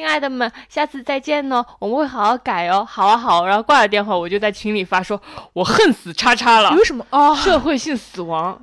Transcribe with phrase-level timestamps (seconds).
[0.00, 2.82] 亲爱的们，下次再见哦，我们会好好改哦。
[2.88, 5.20] 好啊好，然后挂了电话，我就在群里发说，
[5.52, 6.72] 我恨死叉叉了。
[6.74, 7.34] 有什么啊？
[7.34, 8.58] 社会性死亡。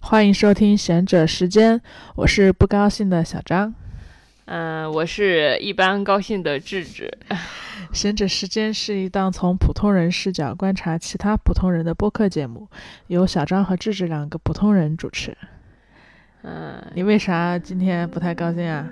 [0.00, 1.80] 欢迎收听贤者时间，
[2.16, 3.74] 我是不高兴的小张。
[4.46, 7.10] 嗯，我是一般高兴的智智。
[7.92, 12.68] 贤者时间是一档从普通人视角观察其他普通人的播客节目，
[13.06, 15.36] 由小张和智智两个普通人主持。
[16.42, 18.88] 嗯，你为啥今天不太高兴啊？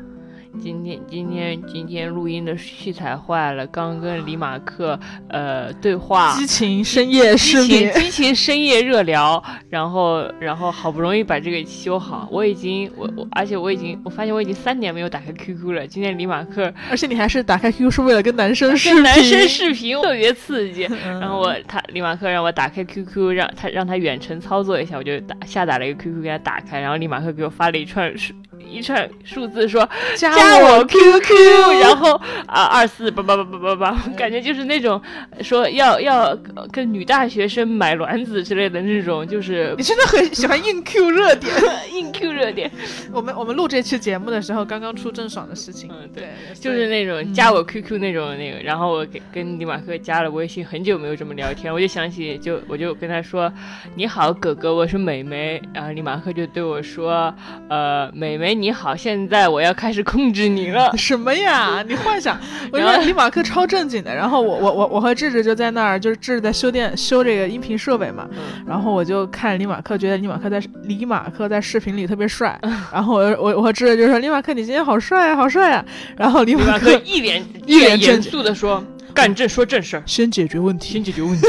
[0.58, 21.20] 今天今天今天录音的器材坏了，刚跟李马克呃对话，激情深夜视频，激情深夜热聊，然后然后好不容易把这个修好，我已经我我而且我已经我发现我已经三年没有打开 QQ 了，今天李马克而且你还是打开 QQ 是为了跟男生视频，跟男生视频特别刺激，嗯。
[21.20, 28.34] 然后我他李马克让我打开 QQ，让他让他远程操作一下，我就打下载了一个 QQ 给他打开，然后李马克给我发了一串数
[28.68, 35.00] 一串数字说加加我我 QQ，然后啊二四八八八八八八，感觉就是那种
[35.42, 36.24] 说要要
[36.54, 41.52] 呃跟女大学生买卵子之类的那种，就是你真的很喜欢硬 Q 热点。
[41.92, 42.70] 硬 Q 热点，
[43.12, 46.20] 我们我们录这期节目的时候，刚刚出郑爽的事情，嗯对。
[46.20, 53.52] 对，就是那种加我 QQ 那种那个，然后我给跟李马克加了微信，很久没有这么聊天，我就想起就我就跟他说
[53.94, 57.34] 你好哥哥，我是美眉，然后李马克就对我说，
[57.68, 61.84] 呃美眉你好，现在我要开始控制你了， 什么呀？
[61.86, 62.38] 你幻想，
[62.72, 68.64] 我觉得李马克超正经的，然后我我我我和智智就在那儿，就是智智在修电 修这个音频设备嘛，嗯。
[68.66, 72.58] 然后我就看李马克，觉得李马克在李马克在视频里特别帅，
[72.92, 75.84] 然后我我我和智智就说李马克你今天好帅啊，好帅啊，
[76.16, 81.46] 然后李李马马克克一脸一脸脸严肃的说，干正说正事儿，先解决问题，先解决问题，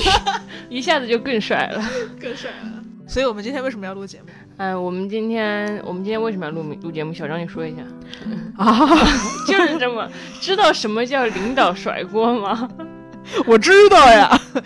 [0.69, 1.83] 一下子就更帅了。
[2.19, 2.81] 更帅了。
[3.07, 4.27] 所以我们今天为什么要录节目
[4.63, 7.11] 嗯，我们今天我们今天为什么要录录节目？
[7.11, 7.81] 小张你说一下，
[8.63, 8.77] 啊？
[9.47, 10.07] 就是这么
[10.39, 12.69] 知道什么叫领导甩锅吗？
[13.45, 14.39] 我知道呀。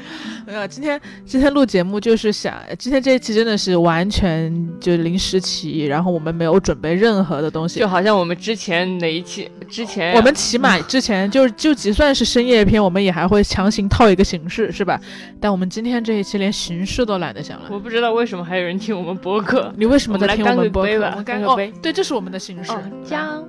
[0.47, 7.87] 没有，今天今天录节目就是想，今天这一期真的是完全就临时起意，然后我们没有准备任何的东西就。
[7.87, 15.01] 好像我们之前哪一期之前我们起码 之前就就就算是深夜片，我们也还会强行套一个形式，是吧？
[15.41, 17.65] 但我们今天这一期连形式都懒得想了。
[17.71, 19.73] 我不知道为什么还有人听我们播客。
[19.75, 20.89] 你为什么在听我我们播客？
[20.91, 22.71] 干个杯吧我们干个杯，对，这是我们的形式。
[22.71, 23.47] 哦，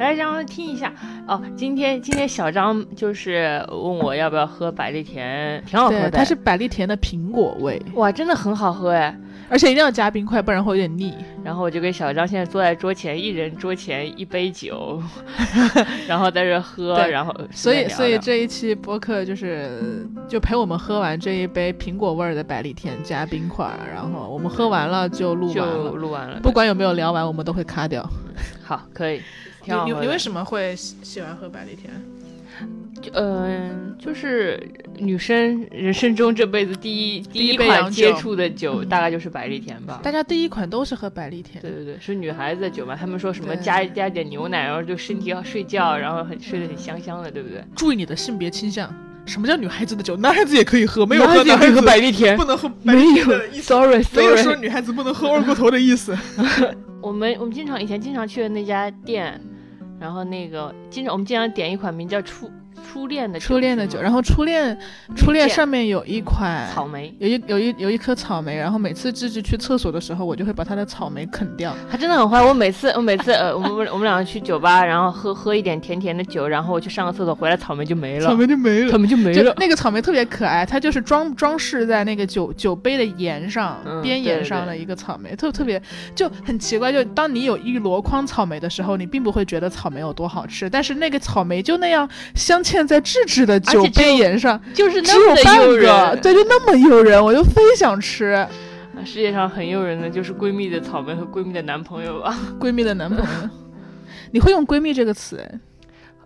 [0.00, 0.92] 来让我听一下。
[1.26, 6.10] 哦，今天今天小张就是问我要不要喝百利甜，挺好喝，的。
[6.10, 9.16] 它是百利甜的苹果味，哇，真的很好喝哎。
[9.48, 11.14] 而且一定要加冰块，不然会有点腻。
[11.44, 15.02] 然后我就跟小张现在坐在桌前，一人桌前一杯酒，
[16.08, 26.40] 然后在这喝，对然后所以，所以这一期播客就是就陪我们喝完这一杯苹果味儿的百利甜加冰块儿，然后我们喝完了就录完就，录完了。
[26.42, 28.08] 不管有没有聊完，我们都会卡掉。
[28.62, 29.20] 好，可以。
[29.64, 31.92] 你挺好你你为什么会喜喜欢喝百利甜？
[33.12, 34.62] 嗯、就是
[34.98, 40.00] 女生人生中这辈子第一第第一一款接触的酒，大概就是百利甜吧。
[40.02, 42.94] 大家第一款都是喝百利甜，对对对，是女孩子的酒嘛？
[42.94, 47.62] 他们说什么对加加点牛奶，然后就身体要睡觉，然后很睡得很香香的，对不对？
[47.74, 48.88] 注意你的性别倾向。
[49.26, 50.16] 什么叫女孩子的酒？
[50.18, 53.62] 男孩子也可以喝，没有男孩子可以喝喝男孩子百利甜不，能喝百没利甜有的意思。
[53.62, 54.54] ，sorry 没有说。
[54.54, 56.16] 女孩子不能喝二锅头的意思。
[57.02, 59.40] 我们我们经常以前经常去的那家店，
[59.98, 62.50] 然后那个经常我们经常点一款名叫初
[62.84, 64.78] 初恋的酒初恋的酒，然后初恋
[65.16, 71.74] 初恋恋上面有一款草莓，有一有一有一颗草莓，然后每次芝芝去厕所的时候，我就会把它的草莓啃掉。
[71.90, 72.40] 他真的很坏。
[72.40, 79.54] 我每次我每次呃，我们我们两个去酒吧，然后喝喝一点甜甜的酒，然后我去上个厕所回来，草莓就没了，草莓就没了草莓就没了。
[79.56, 85.80] 那个草莓特别可爱，它就是装装饰在那个酒酒杯的沿上、嗯边沿上的一个草莓，特特别
[86.14, 86.92] 就很奇怪。
[86.92, 96.20] 就当你有一箩筐草莓的时候，你并不会觉得草莓有多好吃，但是那个草莓就那样镶嵌在智智的酒杯沿上，就是只那么的有半个，诱人。
[96.20, 98.26] 对，就那么诱人，我就非想吃。
[98.26, 98.48] 啊
[99.04, 102.34] 世界上很诱人的就是闺蜜的草莓和闺蜜的男朋友吧。
[102.58, 103.50] 闺蜜的男朋友，
[104.30, 105.60] 你会用闺蜜这个词哎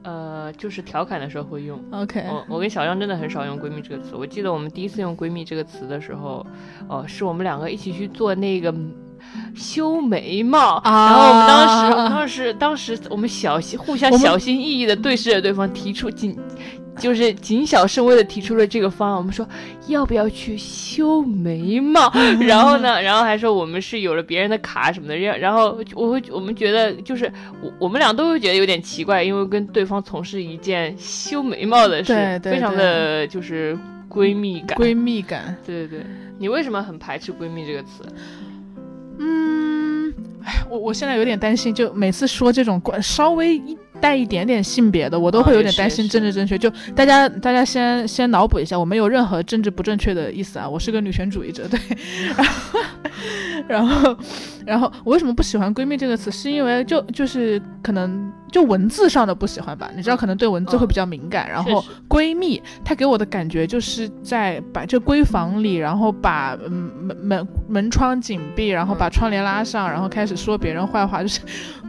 [0.04, 1.82] 呃，就是调侃的时候会用。
[1.90, 4.14] ？OK，我我跟小张真的很少用闺蜜这个词。
[4.14, 6.46] 我记得我们第一次用闺蜜这个词的时候，
[6.88, 8.72] 哦、是我们两个一起去做那个
[9.54, 16.36] 修眉毛，啊然后我们当时，我们当时当时我们小心互相小心翼翼的对视着对方，提出仅
[16.98, 19.16] 就是谨小慎微的提出了这个方案。
[19.16, 19.48] 我们说
[19.86, 22.12] 要不要去修眉毛？
[22.40, 25.16] 然后呢，然后还说我们是有了别人的卡什么的。
[25.16, 27.32] 然然后我会我们觉得就是
[27.62, 33.78] 我我们俩都会觉得有点奇怪，因为跟对方从事一件修眉毛的事，非常的就是
[34.10, 34.76] 闺蜜感。
[34.76, 36.06] 闺蜜感，对对对。
[36.40, 38.04] 你为什么很排斥闺蜜这个词？
[40.70, 46.56] 我我现在有点担心，就每次说这种关稍微一带一点点性别的，我都会有点担心政治正确。
[46.58, 51.78] 就大家大家先先脑补一下，我没有任何政治不正确的意思啊，我是个女权主义者，对。
[52.36, 52.80] 然后，
[53.66, 54.16] 然后
[54.66, 56.30] 然后我为什么不喜欢闺蜜这个词？
[56.30, 59.90] 是因为就就是可能就文字上的不喜欢吧。
[59.96, 61.48] 你知道，可能对文字会比较敏感。
[61.48, 71.40] 然后闺蜜，她给我的感觉就是在把这闺房里，然后把门门门窗紧闭，然后把窗帘拉上，然后开始说别人坏话，就是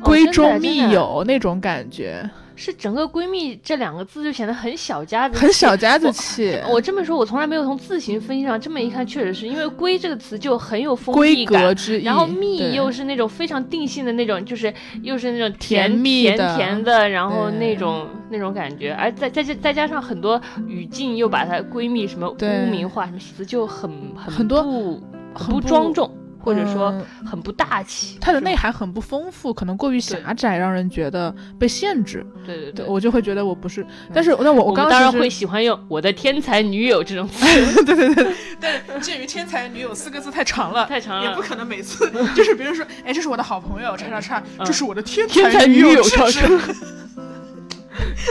[0.01, 2.29] 闺中密友那种感觉。
[2.59, 6.59] 是整个“闺蜜”这两个字就显得很小家子，很小家子气。
[6.69, 11.73] 我这么说，我从来没有从字形分析上这么一看，确实是因为“闺”这个词就很有封闭感，
[12.03, 25.01] 然后“蜜”又是那种非常定性的那种，就是又是那种甜蜜甜甜的，然后那种那种感觉，而再再再加上很多语境又把它闺蜜什么污名化什么词就很很多不
[25.33, 26.11] 很不庄重。
[26.49, 26.91] 或者说
[27.23, 32.25] 很不大气，它的内涵很不丰富，可能过于狭窄，让人觉得被限制。
[32.43, 33.85] 对对对，我就会觉得我不是。
[34.11, 37.45] 但是那我我当然会喜欢用我的天才女友这种词。
[37.85, 46.47] 对 对对， 但是鉴于天才女友四个字太长了，太长了，也不可能每次 就是别人说，哎，这是我的好朋友，叉叉叉，这是我的天才女友，超叉，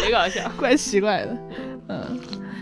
[0.03, 1.37] 贼搞笑，怪奇怪的，
[1.89, 2.19] 嗯。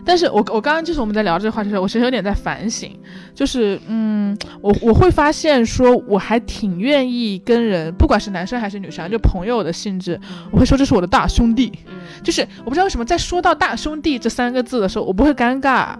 [0.06, 2.90] 但是我我刚刚就是我们在聊这个话题的时候，我其实有点在反省，
[3.34, 10.18] 就是嗯，我我会发现说我还挺愿意跟人，不管是男生还是女生，就朋友的性质，
[10.52, 11.72] 我会说这是我的大兄弟，
[12.22, 15.96] 就是我不知道为什么在说到大兄弟这三个字的时候，我不会尴尬。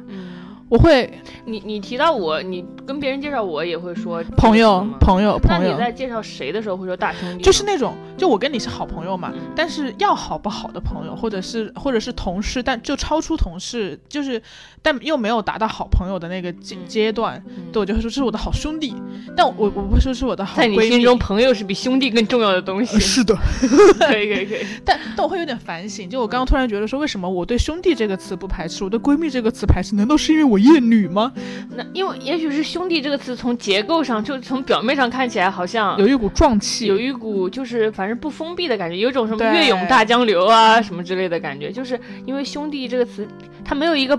[0.69, 1.09] 我会，
[1.45, 5.69] 你你提到我，你跟别人介绍我也会说朋友朋友朋友。
[5.69, 7.45] 那你在介绍谁的时候会说大兄弟？
[7.45, 14.43] 就是那种，就我跟你是好朋友嘛，但是要好不好的朋友，或者是或者是同事，但就超出同事，就是
[14.83, 17.43] 但又没有达到好朋友的那个阶阶段，
[17.73, 18.95] 对我就会说这是我的好兄弟。
[19.37, 20.57] 但我我不会说是我的好。
[20.57, 22.99] 在你心中，朋友是比兄弟更重要的东西。
[23.01, 23.35] 是的，
[24.07, 24.67] 可以可以可以。
[24.85, 29.95] 但但我会有点反省，就我刚刚突然觉得说，为什么我对兄弟这个词不排斥，我对闺蜜这个词排斥？
[29.95, 30.57] 难道是因为我？
[30.67, 31.33] 厌女吗？
[31.77, 41.71] 那因为也许是“兄弟”这个词从结构上，就从表面上看起来好像有一股壮气，有一股就是反正不封闭的感觉，有种什么月涌大江流啊什么之类的感觉。
[41.71, 43.27] 就是因为“兄弟”这个词，
[43.65, 44.19] 它没有一个，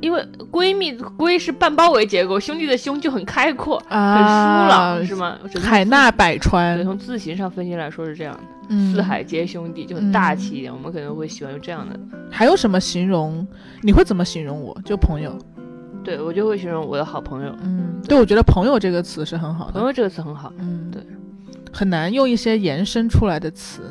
[0.00, 5.38] 因为闺蜜“闺”是半包围结构，兄弟的“兄”就很开阔，很疏朗，是吗？
[5.62, 6.82] 海纳百川。
[6.84, 8.38] 从字形上分析来说是这样
[8.68, 11.98] 的，四海皆兄弟就很大气一点，我们可能会喜欢用这样的。
[12.30, 13.46] 还有什么形容？
[13.82, 14.76] 你会怎么形容我？
[14.84, 15.36] 就朋友。
[16.04, 17.52] 对，我就会形容我的好朋友。
[17.64, 19.72] 嗯，对，我觉得“朋友”这个词是很好的。
[19.72, 20.52] 朋友这个词很好。
[20.58, 21.02] 嗯，对，
[21.76, 23.82] 很难用一些延伸出来的词。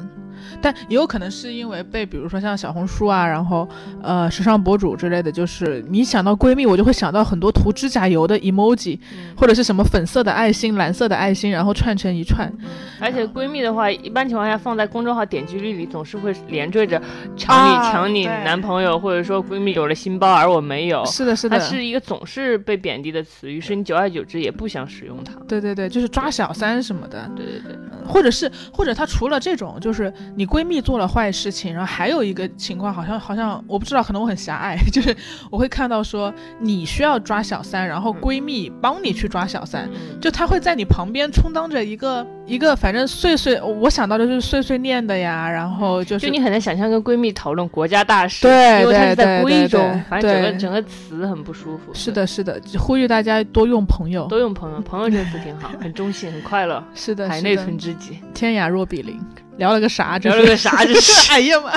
[0.62, 3.68] 但也有可能是因为被，比如说像小红书啊，然后
[4.02, 8.98] 呃时尚博主之类的，就是你想到闺蜜，我就会想到很多涂指甲油的 emoji，
[9.36, 12.52] 或者是什么粉色的爱心、蓝色的爱心，然后串成一串。
[13.00, 17.02] 而且闺蜜的话，一般情况下放在公众号点击率里，总是会连缀着
[17.36, 21.06] 抢你抢你男朋友，或者说闺蜜有了新包而我没有。
[21.06, 25.34] 是的，是的，它是一个总是被贬低的词，于是你久而久之也不想使用它。
[25.48, 27.30] 对对对，就是抓小三什么的。
[27.36, 27.76] 对对对，
[28.08, 30.45] 或者是或者他除了这种，就是你。
[30.46, 35.16] 闺蜜做了坏事情，然后还有一个情况，好像好像我不知道，可能我很狭隘， 就是
[35.50, 39.90] 我会看到说你需要抓小三，然后闺蜜帮你去抓小三，
[40.22, 51.94] 就她会在你旁边充当着一个一个，反正碎碎，我想到的就是碎碎念的呀，然后就是就你很难想象跟闺蜜讨论国家大事，对，因为她是在闺中，反正整个整个词很不舒服。
[51.94, 56.84] 是的，是的，呼吁大家多用朋友，多用朋友，朋友这个词挺好，很中性，很快乐。
[56.94, 59.20] 是的，海内存知己，天涯若比邻。
[59.58, 60.18] 聊了个啥？
[60.18, 60.84] 聊了个啥？
[60.84, 61.72] 这是 哎呀妈！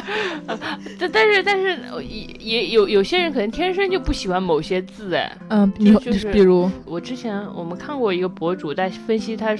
[0.99, 5.33] 但但是但是也也有有些人可能天生就不喜欢某些字哎。
[5.51, 9.55] 嗯，你就是比如我之前我们看过一个博主在分析他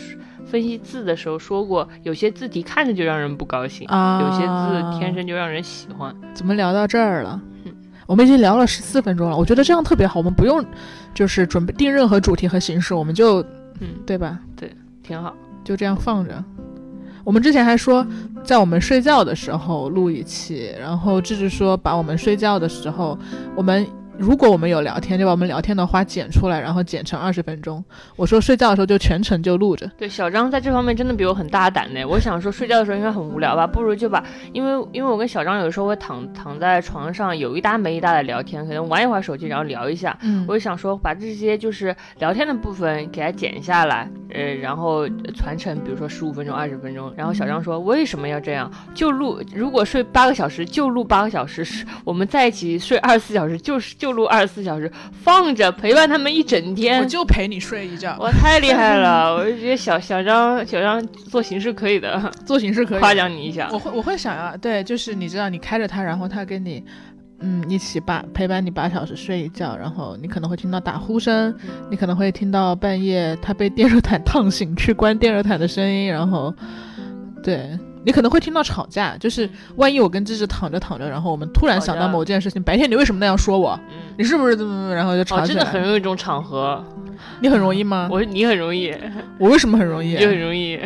[0.51, 6.15] 分析字的时候说过，有些字体看着就让人不高兴，啊有些字天生就让人喜欢。
[6.35, 7.41] 怎么聊到这儿了？
[8.07, 10.65] 我们已经聊了十四分钟了，我觉得这样特别好，我们不用
[11.13, 13.43] 就是准备定任何主题和形式，我们就
[13.81, 14.39] 嗯，对吧？
[14.57, 16.43] 对，挺好，就这样放着。
[17.23, 18.07] 我们之前还说，
[18.43, 23.19] 在我们睡觉的时候录一期，然后智智说把我们睡觉的时候，
[23.55, 23.87] 我们
[24.19, 27.83] 如果我们有聊天，就把我们聊天的话剪出来，然后剪成二十分钟。
[28.17, 29.89] 我说睡觉的时候就全程就录着。
[29.97, 32.05] 对，小张在这方面真的比我很大胆呢。
[32.05, 34.23] 我想说睡觉的时候应该很无聊吧，不如就把，
[34.53, 40.19] 因为因为我跟小张有时候会躺躺在床上有一搭没一搭的聊天，可能玩一会儿手机，然后聊一下。
[40.23, 47.13] 嗯，我就想说把这些就是聊天的部分给它剪下来，呃，然后传承，比如说十五分钟、二十分钟。
[47.17, 48.69] 然后小张说为什么要这样？
[48.95, 54.91] 就录，如果睡八个小时就录八个小时，我们在一起睡二十四小时就是就录二十四小时。
[55.13, 58.17] 放着陪伴他们一整天，我就陪你睡一觉。
[58.19, 63.69] 我太厉害了， 我就觉得小小张小张做形式可以的， 做形式可以夸奖你一下。
[63.73, 66.83] 我会我会想要对，就是你知道你开着它，然后它跟你
[67.41, 71.55] 嗯一起八陪伴你八小时睡一觉，然后你可能会听到打呼声，
[71.91, 76.55] 你可能会听到半夜他被电热毯烫醒去关电热毯的声音，然后
[77.43, 77.79] 对。
[78.05, 83.79] 你可能会听到吵架，就是万一我跟芝芝躺着躺着，然后我们突然想到某件事情，白天你为什么那样说我？
[84.17, 84.95] 你是不是怎么怎么？
[84.95, 85.47] 然后就吵起来。
[85.49, 86.85] 真的很容易这种场合。
[87.41, 88.09] 你很容易吗？
[88.11, 88.95] 我说你很容易，
[89.39, 90.17] 我为什么很容易？
[90.17, 90.79] 就很容易。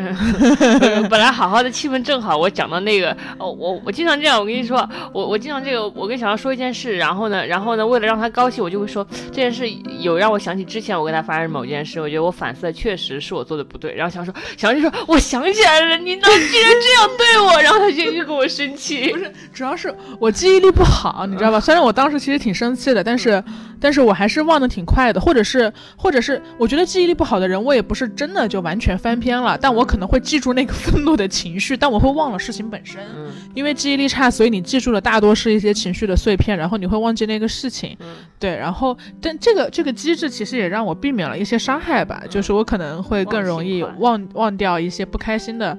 [1.10, 9.68] 本来好好的气氛正好，我讲到那个，哦，我我经常这样，我跟你说，我我经常这个，我跟小杨说一件事，然后呢，然后呢，为了让他高兴，我就会说这件事
[10.00, 13.94] 有让我想起之前我跟他发生某件事，我觉得我反思确实是我做的不对。
[13.94, 17.60] 然后小杨说，小杨就说我想起来了，你怎么居然这样对我？
[17.62, 19.10] 然后他就就跟我生气。
[19.12, 21.60] 不是，主要是我记忆力不好，你知道吧？
[21.60, 23.42] 虽然我当时其实挺生气的，但是
[23.80, 26.40] 但是我还是忘得挺快的，或者是或者是。
[26.58, 33.00] 我觉得记忆力不好的人，我也不是真的就完全翻篇了，但我可能会记住那个愤怒的情绪，但我会忘了事情本身。
[33.16, 37.96] 嗯，因为记忆力差，所以你记住的大多是一些情绪的碎片，然后你会忘记那个事情。
[38.00, 45.76] 嗯，对，然后但这个这个机制其实也让我避免了一些伤害吧，就是我可能会更容易忘忘掉一些不开心的。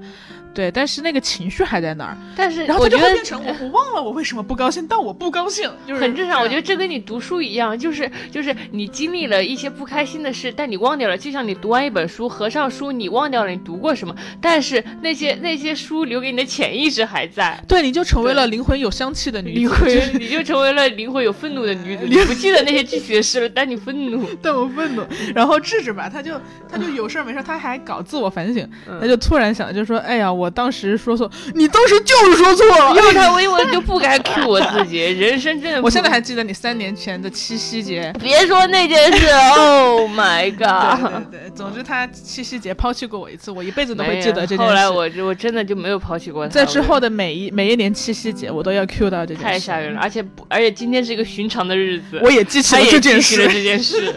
[0.54, 2.16] 对，但是那个情绪还在那儿。
[2.36, 6.40] 但是，然后就会变成我我忘了我为什么不高兴，但我不高兴，就是很正常。
[6.40, 11.18] 我觉得这跟你读书一样，就是就是你经历了一些不开心的事，但你忘掉了。
[11.18, 17.62] 就像你读完一本书，合上书，你忘掉了你读过什么，但是那些那些书留给你的潜意识还在。
[17.66, 22.04] 对，你就成为了灵魂有香气的女子，你就成为了灵魂有愤怒的女子。
[22.06, 25.04] 你不记得那些具体的事了，但你愤怒， 但我愤怒。
[25.34, 28.68] 然后智智吧，他就他就有事没事，他还搞自我反省，
[29.00, 31.30] 他就突然想，就说，哎呀，我当时说错。
[31.54, 35.82] 你当时就是说错了，因为他因为就不该 Q 我自己， 人生真的。
[35.82, 41.30] 我现在还记得你三年前的七夕节，别说那件事， Oh my god！
[41.30, 44.62] 对对对，总之他七夕节抛弃过我一次，我一辈子都会记得这件事。
[44.64, 49.42] 后来我我真的就没有抛弃过他，在之后的每一每一年七夕节，我都要 Q 到这件事。
[49.44, 53.46] 太吓人了，而且而且今天是一个寻常的日子，我也记起了这件事。
[53.46, 54.14] 这件事。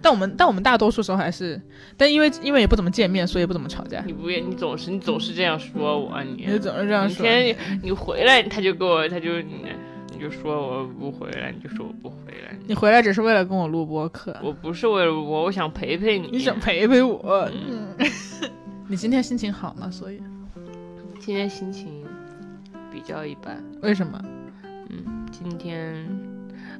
[0.00, 1.60] 但我们但我们大多数时候还是，
[1.96, 4.02] 但因为因为也不怎么见面，所以不怎么吵架。
[4.06, 7.22] 你不也你总是你总是这样说我，你你总是这样说。
[7.24, 9.64] 天你回来他就给我他就你
[10.12, 12.56] 你就说我不回来，你就说我不回来。
[12.66, 14.36] 你回来只是为了跟我录播课。
[14.42, 16.28] 我不是为了我，我想陪陪你。
[16.30, 17.50] 你想陪陪我？
[17.52, 17.88] 嗯。
[18.88, 19.90] 你今天心情好吗？
[19.90, 20.22] 所以
[21.20, 22.04] 今天心情
[22.90, 23.62] 比较一般。
[23.82, 24.20] 为什么？
[24.88, 26.27] 嗯，今天。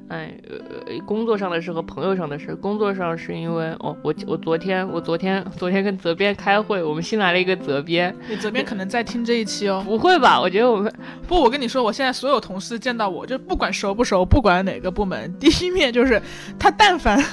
[0.09, 2.55] 哎，呃，工作上的事和朋友上的事。
[2.55, 8.13] 工作上是因为，哦，我我昨天我昨天 昨天跟责编开会，我们新来了一个责编。
[8.27, 9.83] 你责编可能在听这一期哦。
[9.85, 10.41] 不会吧？
[10.41, 10.91] 我觉得我们
[11.27, 16.19] 不，我跟你说，我现在所有同事见到我就不管熟不熟，不管哪个部门，第一面就是
[16.57, 17.23] 他，但凡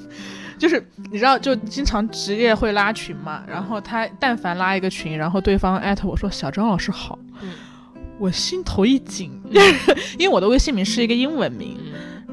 [0.58, 7.18] 就是你知道，就经常职业会拉群嘛，然后他但凡拉一个群，然后对方艾特我说小张老师好，
[8.18, 9.32] 我心头一紧，
[10.18, 11.78] 因为我的微信名是一个英文名。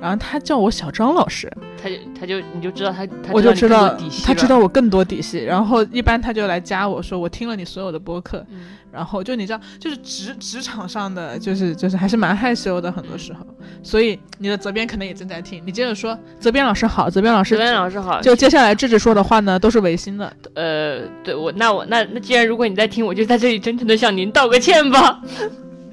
[0.03, 1.49] 然后他叫我小张老师，
[1.81, 5.41] 他就他就你就知道他，我就知道他知道我更多底细。
[5.41, 8.45] 然后一般他就来加我说我听了你所有的播客，
[8.91, 13.47] 然后就你知道就是职职场上的就是就是还是蛮害羞的很多时候。
[13.81, 18.19] 所以你的责编可能也正在听，你接着说，责编老师好，责编老师，责编老师好。
[18.19, 20.33] 就接下来智智说的话呢，都是违心的。
[20.55, 25.21] 呃，对我那我那那既然如果你在听，我就在这里真诚的向您道个歉吧。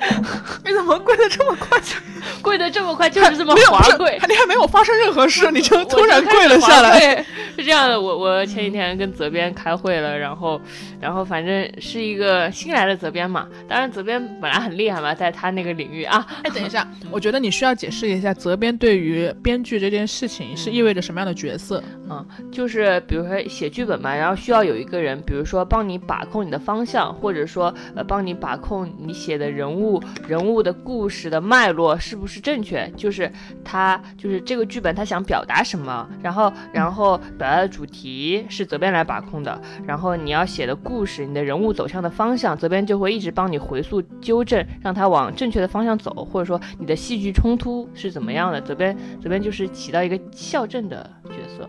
[0.64, 1.78] 你怎么跪的这么快？
[2.42, 4.18] 跪的这么快，就是这么滑跪。
[4.28, 7.24] 你还没有发生任何事， 你就突然跪了下来。
[7.56, 10.60] 是这样的，我我前几天跟责编开会了，然后
[11.00, 13.46] 然后反正是一个新来的责编嘛。
[13.68, 16.26] 当然责编本来很厉害嘛，在他那个领域啊。
[16.42, 21.82] 哎，等一下，我觉得你需要解释一下责编对于编剧这件事情是意味着什么样的角色。
[21.86, 30.02] 嗯，嗯就是比如说写剧本嘛，然后需要有一个人，比如说帮你把控你的方向，或者说呃帮你把控你写的人物。
[30.26, 32.90] 人物的故事的脉络是不是正确？
[32.96, 33.30] 就是
[33.64, 51.68] 他，就是这个剧本他想表达什么，然后，然后表达的主题是责编来把控的，然后你要写的故事，你的人物走向的方向，责编就会一直帮你回溯纠正，让他往正确的方向走，或者说你的戏剧冲突是怎么样的，责编责编就是起到一个校正的角色。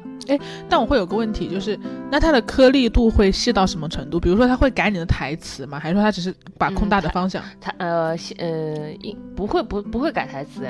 [0.69, 1.79] 但我会有个问题，就是
[2.11, 4.19] 那它的颗粒度会细到什么程度？
[4.19, 5.79] 比如说，它会改你的台词吗？
[5.79, 7.43] 还是说它只是把控大的方向？
[7.59, 10.61] 他呃西呃应不会不不会改台词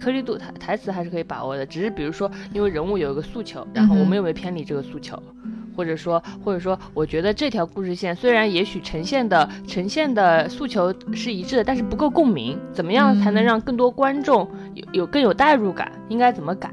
[0.00, 5.20] 颗粒度台台词还是可以把握的，只是比如说因为人物有一个诉求，然后我们有没有偏离这个诉求，
[5.76, 15.90] 或者说或者说我觉得这条故事线虽然也许呈现的呈现的诉求是一致的，但是不够共鸣，怎么样才能嗯让更多观众有有更有代入感？
[16.08, 16.70] 应该怎么改？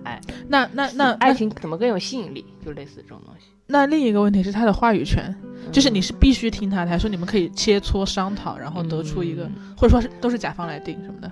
[0.48, 2.46] 那那那爱情怎么更有吸引力？
[2.66, 3.48] 就类似这种东西。
[3.68, 5.34] 那另一个问题是他的话语权，
[5.72, 11.32] 就是嗯你是必须听他的，还是说你们可以切磋商讨，然后得出一个，嗯或者说是都是甲方来定什么的？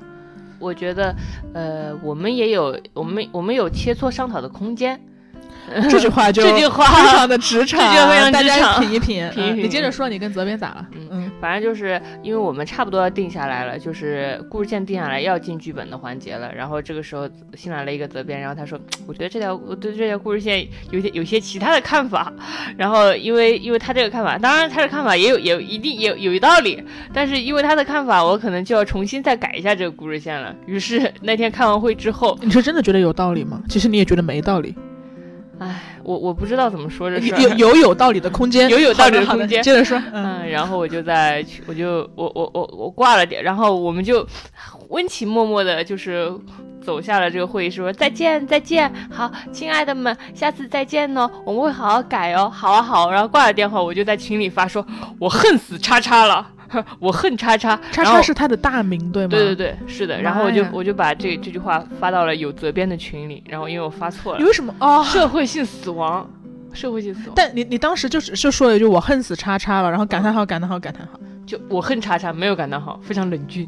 [0.58, 1.16] 我觉得，
[1.54, 5.00] 呃，我们也有我们我们有切磋商讨的空间。
[5.90, 9.30] 这句话就这句话非常的职场，这就非常大家品一品。
[9.34, 10.88] 品一品嗯你接着说，你跟责编咋了？
[10.94, 16.54] 嗯嗯反正就是因为我们差不多要定下来了，就是故事线定下来要进剧本的环节了。
[16.54, 22.32] 然后这个时候新来了一个责编，然后他说：“我觉得这条我对这条故事线有些有些其他的看法。”
[22.78, 26.84] 然后因为因为他这个看法，当然他的看法也有也有一定也有有一道理，
[27.14, 30.54] 但是因为他的看法，我可能就要重新再改一下这个故事线了。
[30.66, 33.62] 于是那天开完会之后，你是真的觉得有道理吗？
[33.70, 34.76] 其实你也觉得没道理，
[35.60, 37.40] 唉，我我不知道怎么说这事有儿。
[37.58, 39.62] 有有有道理的空间，有有道理的空间。
[39.62, 44.26] 接着说，嗯，嗯，然后我就在去，我就我我我我挂了点，然后我们就
[44.90, 46.32] 温情脉脉的，就是
[46.82, 54.86] 走下了这个会议室，说再见再见，好，亲爱的们，下次再见哦，我们会好好改哦，好啊好，然后挂了电话，我就在群里发说，
[55.20, 56.48] 我恨死叉叉了，
[57.00, 59.30] 我恨叉叉，叉叉是他的大名对吗？
[59.32, 65.04] 对对对，是的，然后我就我就把这这句话发到了有责编的群里，然后因为我发错了， 你为什么哦？
[65.04, 66.30] 社会性死亡，
[66.74, 71.20] 社会性死亡，但你你当时就是就说了一句我恨死叉叉了，然后感叹号感叹号感叹号。
[71.46, 73.68] 就我恨叉叉，没有感叹号，非常冷峻。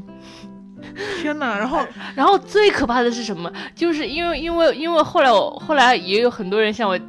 [1.21, 1.57] 天哪！
[1.57, 1.79] 然后
[2.15, 3.51] 然后最可怕的是什么？
[3.75, 6.99] 就是因为因为因为后来我后来也有很多人向我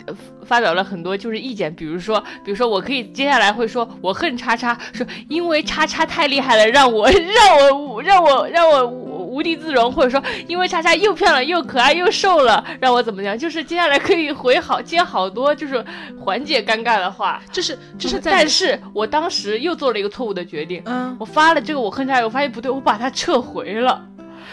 [0.44, 8.86] 发表了很多就是意见，比如说比如说我可以接下来会说我恨叉叉，说因为叉叉太厉害了，让我让我让我让我
[9.32, 13.36] 无地自容，或者说因为叉叉又漂亮又可爱又瘦了，让我怎么样？
[13.38, 15.82] 就是接下来可以回好接好多就是
[16.20, 17.40] 缓解尴尬的话。
[17.50, 24.04] 就是就是在但是我当时又做了一个错误的决定，嗯我发了这个我恨叉，我发现不对，我把它撤回了，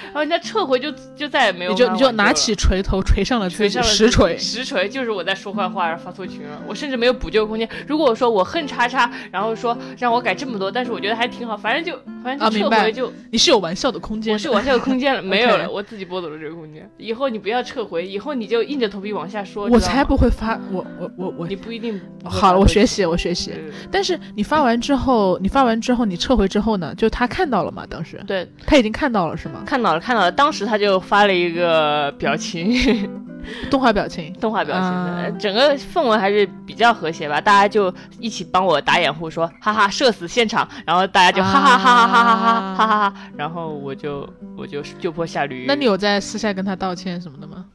[0.06, 4.38] 然后人家撤回就就再也没有你就你就拿起锤头锤上了自己锤上了实锤。
[4.38, 7.67] 实锤就是我在说坏话，然后发错群了，我甚至没有补救空间。
[7.88, 16.89] 如果我说我恨叉叉，然后说让我改这么多，但是我觉得还挺好，反正就反正就啊明白撤回就、你是有玩笑的空间的，我是玩笑的空间了， 没有了，我自己剥夺了这个空间。
[16.97, 19.67] 以后你不要撤回，以后你就硬着头皮往下说。
[19.69, 23.51] 我才不会发我我我我你不一定不好了，我学习我学习。
[23.51, 26.93] 对但是你发完之后，你发完之后，你撤回之后呢？
[26.95, 27.86] 就他看到了嘛？
[27.89, 29.63] 当时对，他已经看到了是吗？
[29.65, 33.10] 看到了看到了，当时他就发了一个表情。
[33.69, 34.33] 动画表情。
[34.33, 37.39] 动画表情的，啊整个氛围还是比较和谐吧。
[37.41, 45.65] 大家就一起帮我打掩护，说哈哈社死现场，然后大家就哈哈哈哈哈哈哈哈哈哈，然后我就我就就坡下驴。
[45.67, 47.65] 那你有在私下跟他道歉什么的吗？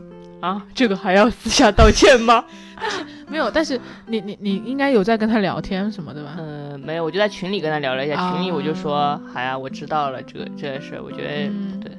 [0.40, 2.44] 啊，这个还要私下道歉吗？
[3.28, 6.34] 没有，但是你你你应该有在跟他聊天什么的吧？
[6.38, 11.92] 嗯、没有，我就在群里跟他聊了一下，啊群里我就说，好呀，我知道了这个这个事，我觉得、嗯对，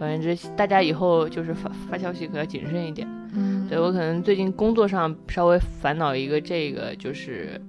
[0.00, 3.06] 反正这大家以后就是发发消息可要谨慎一点。
[3.34, 7.60] 嗯，对我可能最近工作上稍微烦恼一个这个就是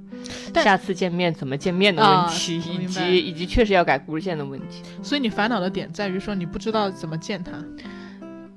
[0.55, 7.51] 下次见面怎么见面的啊问题，以及以及确实要改故事线的问题，所以你烦恼的点在于说你不知道怎么见他，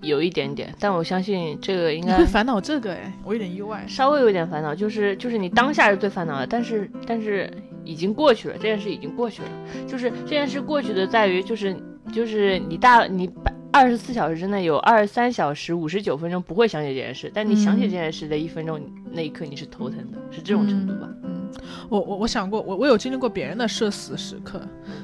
[0.01, 3.85] 有一点点，但我相信这个应该你会烦恼这个哎，我有点意外。
[3.89, 7.53] 稍微有点烦恼，就是就是你当下是最烦恼的，但是但是
[7.85, 9.49] 已经过去了，这件事已经过去了，
[9.87, 11.77] 就是这件事过去的在于就是
[12.13, 21.09] 就是你大你百二十四小时之内有二十三小时五十九分钟不会想起这件事，但你想起嗯这件事的一分钟，那一刻你是头疼的，是这种程度吧？
[21.25, 21.51] 嗯，
[21.89, 24.61] 我我我想过，我我有经历过别人的社死时刻，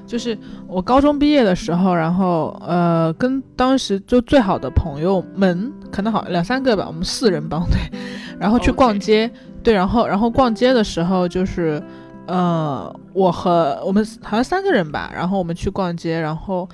[0.07, 7.99] 就是我高中毕业的时候，然后呃，跟当时就最好的朋友们，可能好两三个吧，我们四人帮对，
[8.39, 9.29] 然后去逛街
[9.65, 11.83] 对，然后然后逛街的时候就是。
[12.27, 16.69] 呃，我和我们好像三个人吧，然后我们去逛街，然后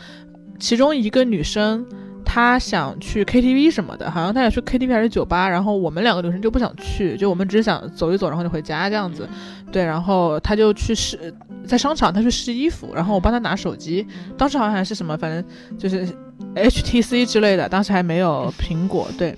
[0.58, 1.84] 其中一个女生
[2.24, 9.28] 她想去 KTV 什么的，好像她想去 KTV 还是酒吧，然后我们两个女生就不想去，就我们只是想走一走，然后就回家这样子。
[9.70, 11.32] 对，然后她就去试，
[11.66, 15.44] 在商场她去试衣服，然后我帮她拿手机，当时好像还是什么，反正
[15.78, 16.06] 就是
[16.54, 19.36] HTC 之类的，当时还没有苹果，对。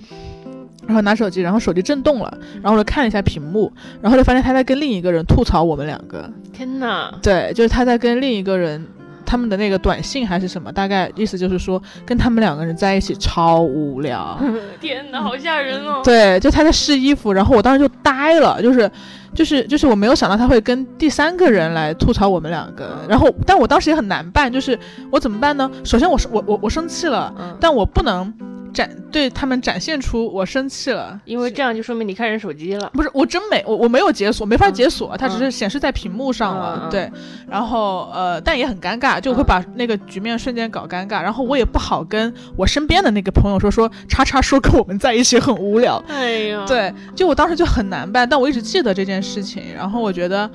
[0.87, 6.27] 然后拿手机，然后手机震动了，然后我就看了一下屏幕，然后就发现他在跟另一个人吐槽我们两个。
[6.51, 7.13] 天呐！
[7.21, 8.83] 对，就是他在跟另一个人。
[9.29, 14.35] 他们的那个短信还是什么，大概意思就是说跟他们两个人在一起超无聊。
[14.81, 16.01] 天哪，好吓人哦！
[16.03, 18.91] 对，就他在试衣服，然后我当时就呆了，就是，
[19.35, 24.77] 就是，就是我没有想到他会跟第三个人来吐槽我们两个，然后，但我当时也很难办，就是
[25.11, 25.69] 我怎么办呢？
[25.85, 28.33] 首先我是我我我生气了，但我不能。
[28.73, 32.89] 展对他们展现出我生气了，因为这样就说明你看人手机了。
[32.93, 36.87] 不是，我真没我我没有解锁，没法解锁，它只是显示在屏幕上了。
[36.89, 37.11] 对，
[37.47, 41.21] 然后呃，但也很尴尬，就会把那个局面瞬间搞尴尬。
[41.21, 46.01] 然后我也不好跟我身边的那个朋友说说叉叉说跟我们在一起很无聊。
[46.07, 49.63] 哎呀，对，就我当时就很难办，但我一直记得这件事情。
[49.75, 50.49] 然后我觉得。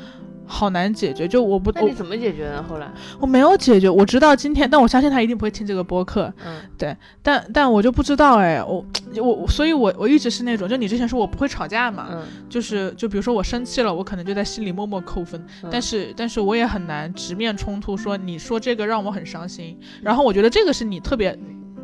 [0.46, 1.72] 好难解决，就我不。
[1.72, 2.64] 那你怎么解决呢？
[2.68, 6.33] 后来我没有解决，我直到今天，但我相信他一定不会听这个播客。
[6.44, 8.85] 嗯，对，但但我就不知道哎，我
[9.16, 21.38] 我所以，我我一直是那种，就你之前说我不会吵架嘛，嗯，就是就比如说我生气了，我可能就在心里默默扣分，但是但是我也很难直面冲突，说你说这个让我很伤心，然后我觉得这个是你特别。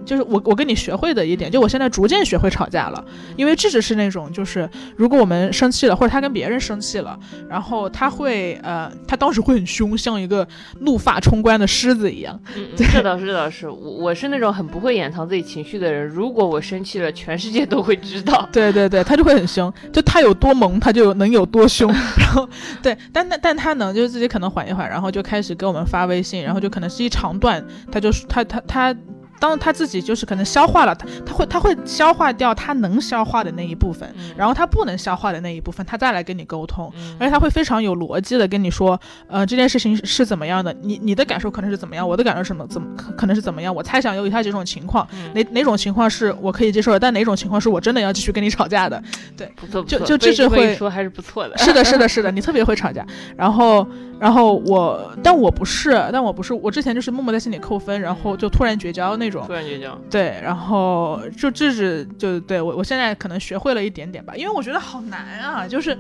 [0.04, 3.04] 就是我我跟你学会的一点，就我现在逐渐学会吵架了，
[3.36, 10.46] 因为智智是那种，就是如果我们生气了，或者他跟别人生气了，然后他会呃，他当时会很凶，像一个
[10.80, 12.40] 怒发冲冠的狮子一样。
[12.56, 18.48] 嗯，这倒是这倒是，我我是那种很不会掩藏自己情绪的人，如果我生气了，全世界都会知道。
[18.52, 21.90] 对对对，他就会很凶，就他有多萌，他就能有多凶。
[22.18, 22.48] 然后
[22.82, 28.96] 对，但但但他能就是自己可能缓一缓，然后就开始给我们发微信，然后就可能是一长段，他就他他他。
[29.40, 49.02] 当他自己就是可能消化了，他他会他会消化掉他能消化的那一部分，然后他不能消化的那一部分，他再来跟你沟通，而且他会非常有逻辑的跟你说，呃，这件事情是怎么样的，你你的感受可能是怎么样，我的感受什么怎么可可能是怎么样，我猜想有以下几种情况，哪哪种情况是我可以接受的，但哪种情况是我真的要继续跟你吵架的，
[49.36, 53.86] 对，不错，就就这是会说还是不错的，是的，是的， 是的，你特别会吵架，然后
[54.20, 59.96] 然后我，但我不是，但我不是，我之前就是默默在心里扣分，然后就突然绝交那种，突然绝交。
[60.10, 65.96] 对，然后就这是，就对我，我现在可能学会了一点点吧，因为我觉得好难啊，就是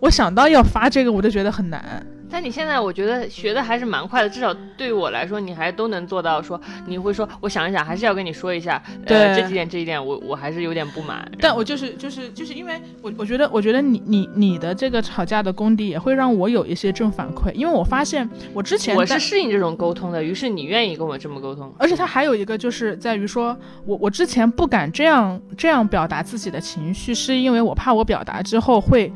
[0.00, 2.04] 我想到要发这个，我就觉得很难。
[2.32, 6.40] 但你现在我觉得学的还是蛮快的，至少对于我来说，你还都能做到。
[6.40, 11.28] 说你会说，我想一想，还是要跟你说一下，对这几点这一点，我我还是有点不满。
[11.40, 21.74] 但我就是就是就是因为我我觉得我觉得你你你的这个吵架的功底也会让我有一些正反馈，因为我发现我之前我是适应这种沟通的，于是你愿意跟我这么沟通。
[21.80, 29.12] 而且他还有一个就是在于说我我之前不敢这样这样表达自己的情绪，是因为我怕我表达之后会。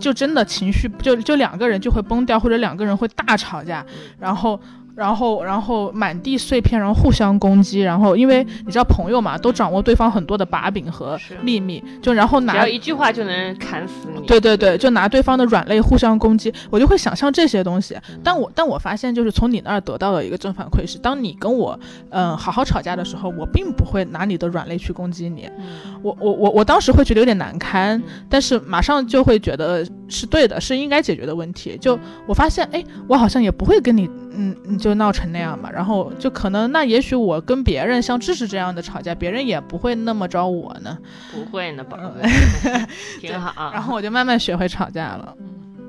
[0.00, 3.86] 就真的情绪就就两个人就会崩掉，或者两个人会大吵架，
[4.18, 4.58] 然后。
[4.94, 14.26] 然后，然后满地碎片，然后互相攻击，然后因为你知道朋友嘛，都掌握对方很多的把柄和秘密，就然后拿一句话就能砍死你。
[14.26, 17.96] 对对对，就拿对方的软肋互相攻击，我就会想象这些东西。
[18.22, 21.78] 但我但我发现，就是从你那儿得到的一个正反馈是，当你跟我
[22.10, 25.48] 嗯好好吵架的时候，我并不会拿你的软肋去攻击你。
[26.02, 31.76] 我我我我当时会觉得有点难堪，但是马上就会觉得是对的，是应该解决的问题。
[31.80, 34.90] 就我发现，哎，我好像也不会跟你嗯你就。
[35.00, 40.98] 闹成那样嘛，然后就可能那也许我跟别人像智智这样的吵架，别人也不会那么着我呢，
[41.32, 42.28] 不会呢，宝贝，
[43.18, 43.72] 挺好。
[43.72, 45.34] 然后我就慢慢学会吵架了，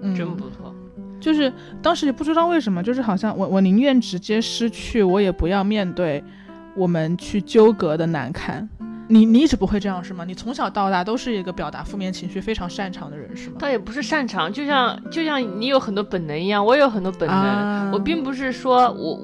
[0.02, 0.74] 嗯，真不错。
[1.20, 1.52] 就是
[1.82, 6.24] 当时也不知道为什么，就是好像我我宁愿直接失去，我也不要面对
[6.76, 8.70] 我们去纠葛的难堪。
[9.12, 10.24] 你你一直不会这样是吗？
[10.26, 13.58] 你从小到大都是一个表达负面情绪非常擅长的人是吗？
[13.60, 17.92] 倒也不是擅长，就像就像你有很多本能一样，我也有很多本能。
[17.92, 19.20] 我并不是说我。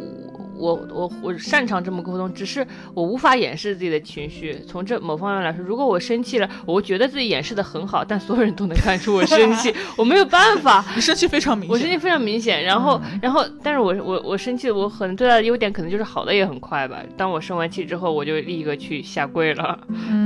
[0.57, 4.59] 我我我擅长这么沟通，只是我无法掩饰自己的情绪。
[4.67, 10.83] 从这某方面来说，如果我生气了，我觉得自己掩饰的很好，但所有人都能看出我生气， 我没有办法。
[10.95, 12.63] 你生气非常明显，我生气非常明显。
[12.63, 16.97] 然后然后，但是我我我生气，我可能最大的优点可能就是好的也很快吧。
[17.15, 19.79] 当我生完气之后，我就立刻去下跪了，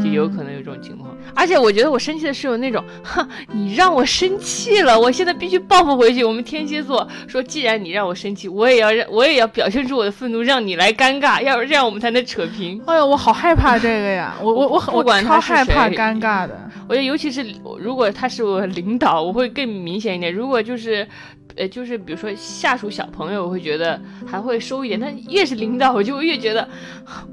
[0.03, 1.13] 就有可能有这种情况。
[1.35, 6.23] 而且我觉得我生气的是有那种，哼，你让我生气了，我现在必须报复回去。
[6.23, 10.11] 我们天蝎座说，既然你让我生气，我也要让我也要表现出我的。
[10.21, 12.79] 愤怒让你来尴尬，要是这样我们才能扯平。
[12.85, 14.35] 哎呦，我好害怕这个呀！
[14.39, 16.69] 我我我不管他超害怕尴尬的。
[16.87, 17.43] 我觉得尤其是
[17.79, 20.31] 如果他是我领导，我会更明显一点。
[20.31, 21.07] 如果就是，
[21.55, 24.99] 呃，就是比如说下属小朋友，我会觉得还会收一点。
[24.99, 26.69] 但越是领导，我就越觉得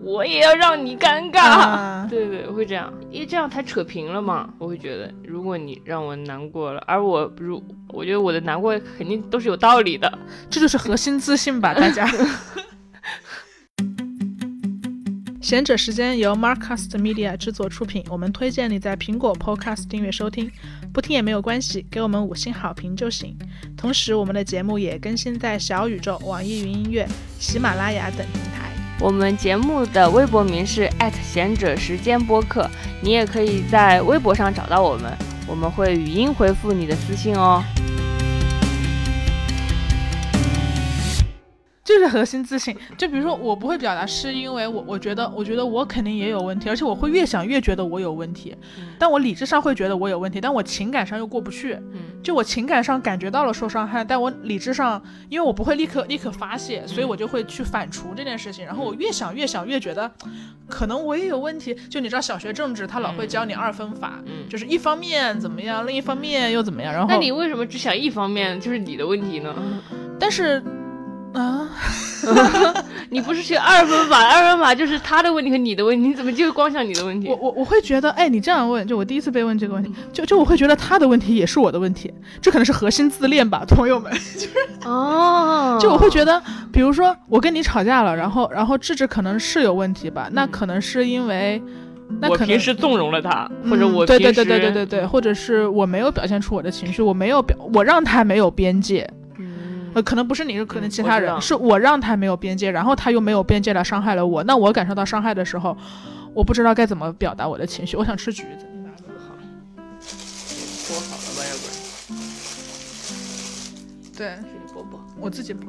[0.03, 2.09] 我也要让你尴尬。
[2.09, 4.49] 对对，我会这样，因为这样才扯平了嘛。
[4.57, 10.11] 我会觉得，如果你让我难过了，而我如我觉得我的难过肯定都是有道理的，
[10.49, 12.09] 这就是核心自信吧，大家。
[15.49, 20.53] 贤者时间由 Marcast Media 制作出品，我们推荐你在苹果 Podcast 订阅收听，
[20.93, 23.35] 不听也没有关系，给我们五星好评就行。
[23.75, 27.09] 同时，我们的节目也更新在小宇宙、网易云音乐、
[27.39, 28.71] 喜马拉雅等平台。
[29.01, 30.87] 我们节目的微博名是
[31.23, 32.69] 贤者时间播客，
[33.01, 37.65] 你也可以在微博上找到我们，我们会语音回复你的私信哦。
[41.89, 42.77] 这是核心自信。
[42.99, 48.55] 就比如说，我不会表达，是因为我我觉得，我觉得我肯定也有问题，而且我会越想越觉得我有问题。
[48.99, 51.79] 但我理智上会觉得我有问题，但我情感上又过不去。
[52.23, 58.67] 就我情感上感觉到了受伤害，但我理智上，因为我不会立刻立刻发泄，所以我就会去反刍这件事情。
[58.67, 60.13] 然后我越想越想越觉得，
[60.69, 61.75] 可能我也有问题。
[61.89, 66.93] 就你知道，小学政治他老会教你二分法，就是一方面怎么样，另一方面又怎么样。
[66.93, 69.55] 然后，那你为什么只想一方面，就是你的问题呢？
[70.21, 70.63] 但是。
[71.39, 71.69] 啊，
[73.11, 74.23] 你不是学二分法？
[74.29, 77.29] 二分法就是他的问题和你的问题，你怎么就光想你的问题？
[77.29, 84.13] 我我我会觉得，哎，你这样问，就我第一次被问这个问题，就就我会觉得他的问题也是我的问题，这可能是核心自恋吧， 朋友们。
[84.13, 84.53] 就是
[84.85, 91.63] 哦，就我会觉得，比如说我跟你吵架了，然后然后智智可能是有问题吧，那可能是因为，
[92.21, 99.09] 那可能平时纵容了他，或者我对对对对对对对，或者是我没有表现出我的情绪，我没有表，我让他没有边界。
[99.99, 104.45] 呃，可能不是你，可能其他人，是我让他没有边界，然后他又没有边界来伤害了我。
[104.45, 105.77] 那我感受到伤害的时候，
[106.33, 107.97] 我不知道该怎么表达我的情绪。
[107.97, 109.35] 我想吃橘子，你拿个好，
[110.87, 111.75] 剥好了吧，要不然。
[114.17, 115.67] 对，你剥剥，我自己剥。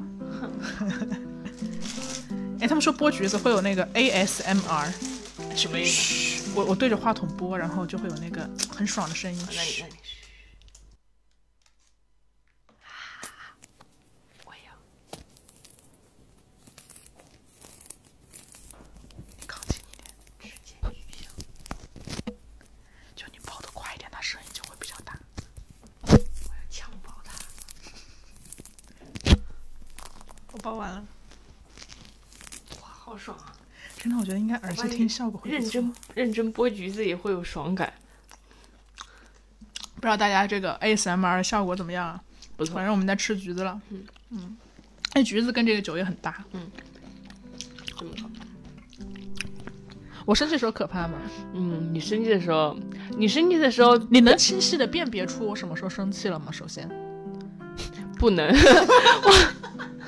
[2.61, 4.91] 哎，他们说剥橘子会有那个 ASMR，
[5.55, 6.51] 什么意思？
[6.53, 9.39] 我我对着话筒剥，然后就会有那个很爽的声音。
[9.47, 9.93] 那你那你。
[30.61, 31.03] 包完了，
[32.81, 33.55] 哇，好爽啊！
[33.97, 37.91] 真的，我觉得应该耳机听效果会认真认真剥橘子也会有爽感。
[39.95, 42.21] 不知道大家这个 ASMR 效果怎么样啊？
[42.55, 43.81] 不错，反正我们在吃橘子了。
[43.89, 44.57] 嗯嗯，
[45.13, 46.45] 哎，橘子跟这个酒也很搭。
[46.51, 46.69] 嗯，
[47.97, 48.29] 这么好。
[50.25, 51.17] 我生气的时候可怕吗？
[51.55, 52.77] 嗯，你生气的时候，
[53.17, 56.51] 你生气的时候，你能清晰的辨别出我什么时候生气了吗？
[56.51, 56.87] 首先，
[58.19, 58.47] 不能。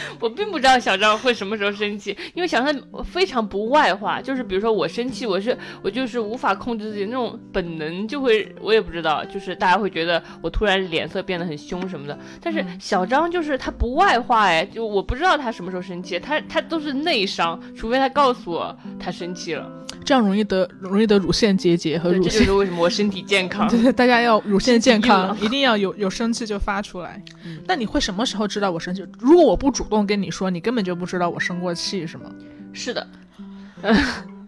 [0.20, 0.34] 我。
[0.34, 12.18] 并不知道小张会什么时候生气，因为小张非常不外化，就是比如说我生气，我是我就是无法控制自己那种本能，就会我也不知道，就是大家会觉得我突然脸色变得很凶什么的。
[12.42, 19.70] 但是小张就是他不外化，哎，就我不知道他什么时候生气，他他都是内伤，除非他告诉我他生气了。
[20.04, 22.32] 这样容易得容易得乳腺结节和乳腺。
[22.32, 23.68] 这就是为什么我身体健康。
[23.68, 27.22] 对 对，大家要乳腺健康，一定要有有生气就发出来。
[27.66, 29.04] 那你会什么时候知道我生气？
[29.18, 32.30] 如果我不主动跟你说，你根本就不知道我生过气，是吗？
[32.72, 33.06] 是的。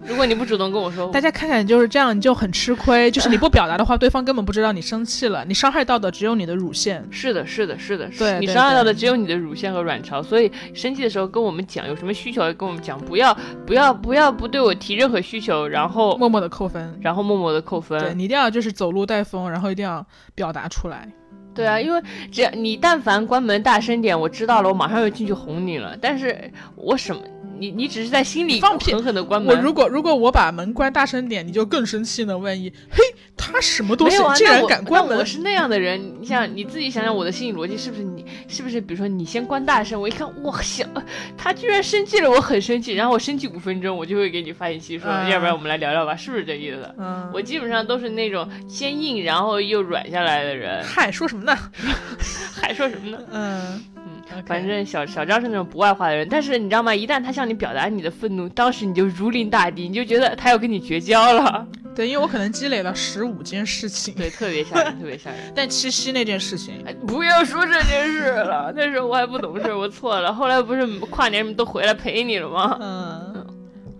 [0.08, 3.10] 如果你不主动跟我说，大家看看就是这样，你就很吃亏。
[3.12, 5.44] 就是你不表达的话，对方根本不知道你生气了。
[5.44, 7.06] 你伤害到的只有你的乳腺。
[7.10, 8.08] 是的，是的，是的。
[8.16, 10.22] 对，你伤害到的只有你的乳腺和卵巢。
[10.22, 17.98] 所以生气的时候跟我们讲，有什么需求跟我们讲，不要不要不要不对我提任何需求，然后默默的扣分，然后默默的扣分。
[18.00, 21.08] 对你一定要就是走路带风，然后一定要表达出来。
[21.54, 25.96] 对啊，因为只要你但凡关门大声点，我知道了，我马上就进去哄你了。
[26.00, 27.22] 但是我什么？
[27.58, 29.54] 你你只是在心里放屁，狠狠的关门。
[29.56, 32.36] 我如果如果我把门关大声点，你就更生气呢。
[32.36, 33.02] 万一嘿，
[33.36, 35.16] 他什么东西竟然敢关门？
[35.18, 38.02] 我是那样的人，你想你自己想想我的心理逻辑是不是？
[38.02, 40.88] 你是不是比如说你先关大声，我一看我想
[41.36, 46.94] 他居然生气了，我很生气，然后我生气五分钟，我就会给你发信息说，要不然我们来聊聊吧，是不是这意思？
[46.98, 50.84] 嗯，我基本上都是那种先硬然后又软下来的人。
[50.84, 51.56] 嗨，说什么呢？
[52.60, 53.18] 还说什么呢？
[53.32, 53.82] 嗯。
[54.46, 56.94] 反正小小张是那种不外化的人，但是你知道吗？
[56.94, 61.66] 一旦他向你表达你的愤怒，当时你就如临大敌，你就觉得他要跟你绝交了。
[61.94, 65.40] 对，因为我可能积累了十五件事情，对，特别吓人，特别吓人。
[65.56, 70.34] 但七夕那件事情，不要说这件事了，那时候我还不懂事，我错了。
[70.34, 72.76] 后来不是跨年都回来陪你了吗？
[72.80, 73.46] 嗯，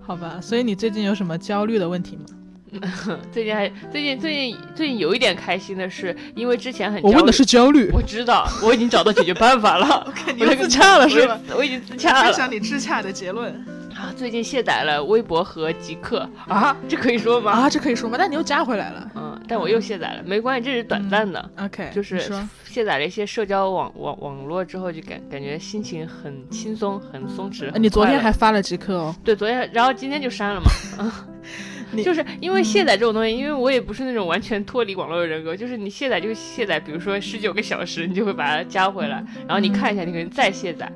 [0.03, 0.39] 好吧。
[0.43, 2.25] 所以你最近有什么焦虑的问题吗？
[3.33, 10.13] 最近还最近最近最近有一点开心的是，因为之前很我问的是焦虑，我知道我已经找到解决办法了。
[10.39, 11.39] 我自洽了是吧？
[11.57, 12.25] 我已经自洽了。
[12.25, 13.53] 分享你自洽的结论
[13.95, 14.13] 啊！
[14.17, 17.53] 最近卸载了微博和极客啊，这可以说吗？
[17.53, 18.17] 啊，这可以说吗？
[18.19, 19.11] 但你又加回来了。
[19.15, 21.51] 嗯，但我又卸载了，没关系，这是短暂的。
[21.59, 27.71] OK，就是说卸载了一些社交网网网络之后，就感感觉心情很轻松，很松弛。
[27.73, 30.67] 呃你昨天还发了极客哦，对昨天，然后今天就删了嘛。
[32.03, 40.91] 就是因为卸载这种东西，因为我也不是那种完全脱离网络的人格，就是你卸载就卸载，比如说十九个小时，你就会把它加回来，然后你看一下，你可能再卸载。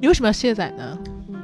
[0.00, 0.98] 你为什么要卸载呢？
[1.28, 1.38] 嗯，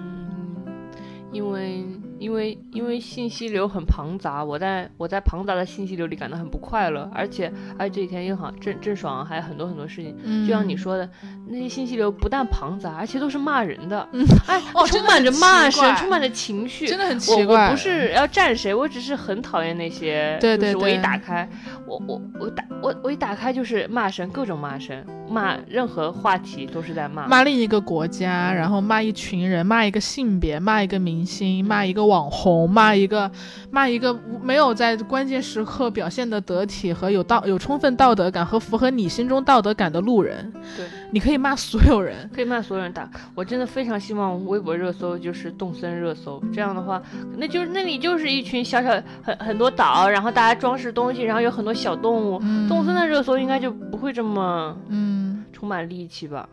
[1.32, 1.84] 因为
[2.18, 11.08] 因为因为信息流很庞杂，我在我在庞杂的信息流里感到很不快乐，而且而且这几天又好郑郑爽还有很多很多事情，嗯就像你说的，
[11.48, 20.36] 那些信息流不但庞杂，而且都是骂人的，嗯哎，哦充满着骂声，充满着情绪，真的很奇怪，我不是要站谁，我只是很讨厌那些。
[20.40, 21.48] 对对就是我一打开，
[21.86, 27.26] 我我我打我我一打开就是骂声，各种骂声，骂任何话题都是在骂。
[27.26, 33.30] 骂另一个国家，然后骂一群人，骂一个性别，骂一个明星，骂一个网红，骂一个
[33.70, 40.52] 骂一个没有在关键时刻表现的得体和有道有充分道德感和符合你心中道德感的路人。
[40.76, 42.28] 对，你可以骂所有人。
[42.34, 43.10] 可以骂所有人打。
[43.34, 47.02] 我真的非常希望微博热搜就是动森热搜，这样的话，
[47.36, 48.90] 那就是那里就是一群小小
[49.22, 52.38] 很很多岛，然后大家装饰东西，然后有很多小动物。
[52.42, 56.48] 嗯动森的热搜应该就不会这么嗯，充满戾气吧？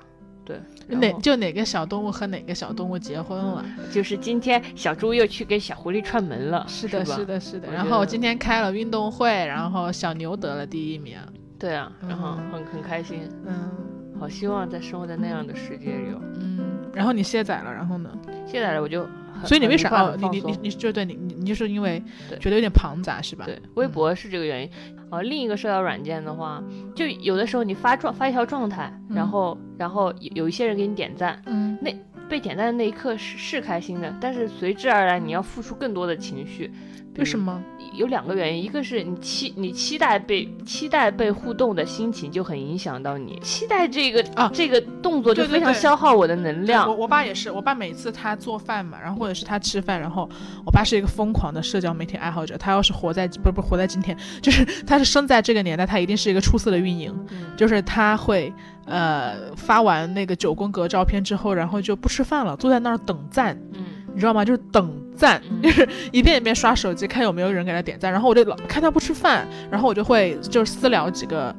[0.45, 3.65] 对，哪就哪个小动物和哪个小动物结婚了？
[3.91, 7.71] 就是今天小猪又去给小狐狸串门了，是的，吧是的，是的。
[7.71, 11.17] 然后今天开了运动会，然后小牛得了第一名。
[11.58, 13.71] 对啊，然后嗯很很开心，嗯
[14.19, 16.21] 好希望在生活在那样的世界里哦。
[16.36, 16.60] 嗯，
[16.93, 18.10] 然后你卸载了，然后呢？
[18.45, 19.08] 卸载了我就
[19.43, 20.15] 很所以你为啥？
[20.17, 22.01] 你你你你就对你你你就是因为
[22.39, 23.45] 觉得有点庞杂是吧？
[23.45, 24.69] 对，微博是这个原因。
[25.12, 26.63] 呃，另一个社交软件的话，
[26.95, 31.93] 就有的时候你发状发一条状态，然嗯后然后有有一些人给你点赞，嗯那
[32.29, 36.71] 被点赞的那一刻是是开心的，但是随之而来你要付出更多的情绪。
[37.17, 37.62] 为什么？
[37.93, 46.89] 有两个原因，一个是你期你期待被期待被互动的心情就很影响到你，期待这个啊这个动作就非常消耗我的能量。
[46.89, 50.28] 我我爸也是，我爸每次他做饭嘛，然后或者是他吃饭，然后
[50.65, 58.52] 我爸是一个疯狂的社交媒体爱好者，他要是活在不是不是活在今天，就是他是生在这个年代，他一定是一个出色的运营，嗯就是他会
[58.86, 64.45] 呃发完那个九宫格照片之后，然后就不吃饭了，坐在那儿等赞，嗯你知道吗？
[64.45, 71.56] 就是等赞，嗯 就是一遍一遍刷手机看有没有人给他点赞，然后我就老看他不吃饭，然后我就会就是私聊几个。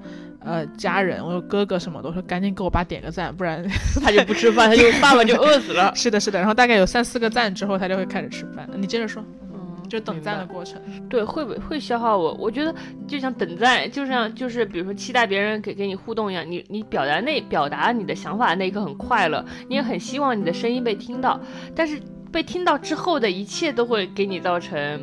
[0.47, 3.65] 呃，家人，我有哥哥什么的，我说赶紧给我爸点个赞，不然
[4.05, 5.91] 他就不吃饭，他就爸爸就饿死了。
[5.97, 6.39] 是的，是的。
[6.39, 8.69] 然后大概有三四个赞之后，他就会开始吃饭。
[8.77, 10.79] 你接着说，嗯，就等赞的过程。
[11.09, 12.35] 对，会不会会消耗我？
[12.35, 12.75] 我觉得
[13.09, 21.41] 就像等赞，就像就是比如说期待别人给给你互动一样，你你表达那表达你的想法那一刻很快乐，你也很希望你的声音被听到，
[21.75, 21.99] 但是
[22.35, 25.01] 被听到之后的一切都会给你造成。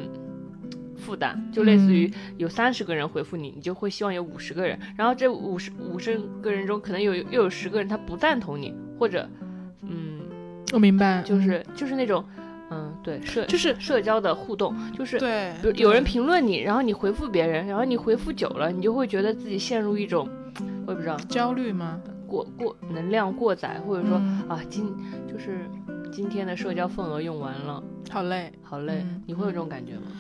[1.04, 9.28] 负担就类似于有三十个人回复你，你就会希望有五十个人，然后这五十五十个人中可能有又有十个人他不赞同你，或者
[9.82, 10.20] 嗯，
[10.72, 12.24] 我明白，就是就是那种
[12.70, 20.30] 嗯对社就是社交的互动，就是对比如有人评论你，然后你回复别人，然后你回复久了，你就会觉得自己陷入一种，
[20.86, 22.00] 我也不知道焦虑吗？
[22.28, 24.86] 过过能量过载，或者说、嗯啊今
[25.28, 25.68] 就是
[26.12, 28.52] 今天的社交份额用完了，好累。
[28.62, 30.12] 好累，嗯你会有这种感觉吗？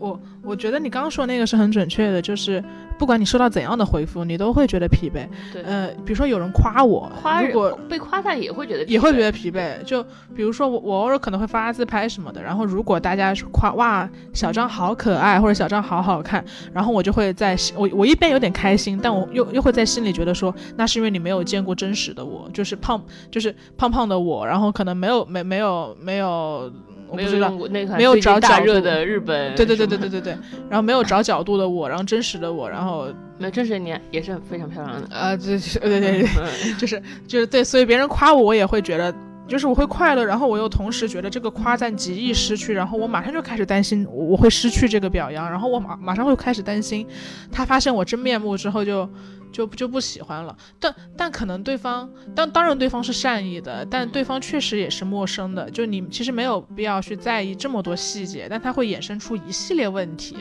[0.00, 2.64] 我我觉得你刚刚说那个是很准确的，就是
[2.98, 5.28] 不管你收到怎样的回复，你都会觉得疲惫。
[5.52, 7.12] 对，呃，比如说有人夸我，
[7.46, 9.82] 如果被夸赞也会觉得也会觉得得疲惫。
[9.84, 10.02] 就
[10.34, 26.72] 比如说我，我偶尔可能会发自拍什么的，然后如果大家夸哇小张好可爱，或者小张好好看，然后我就会在我我一边有点开心，但我又又会在心里觉得说，那是因为你没有见过真实的我，就是胖就是胖胖的我，然后可能没有没没有没有我没有
[27.16, 33.06] 不知道那款没有找角度大热的日本，对对对对对，对对，然后没有找角度的我，然后真实的我，然后
[33.38, 39.14] 没有真实的你也是非常漂亮的，呃，这这对对对，嗯 就是就是对，所以别人夸我，我也会觉得，
[39.50, 47.04] 就是我会快乐，然后我又同时觉得这个夸赞极易失去，然后我马上就开始担心我会失去这个表扬，然后我马马上会开始担心，
[47.50, 49.10] 他发现我真面目之后就
[49.50, 50.56] 就就不喜欢了。
[50.78, 60.36] 但但可能对方，当当然对方是善意的，但对方确实也是陌生的，就你其实没有必要去在意这么多细节，但他会衍生出一系列问题。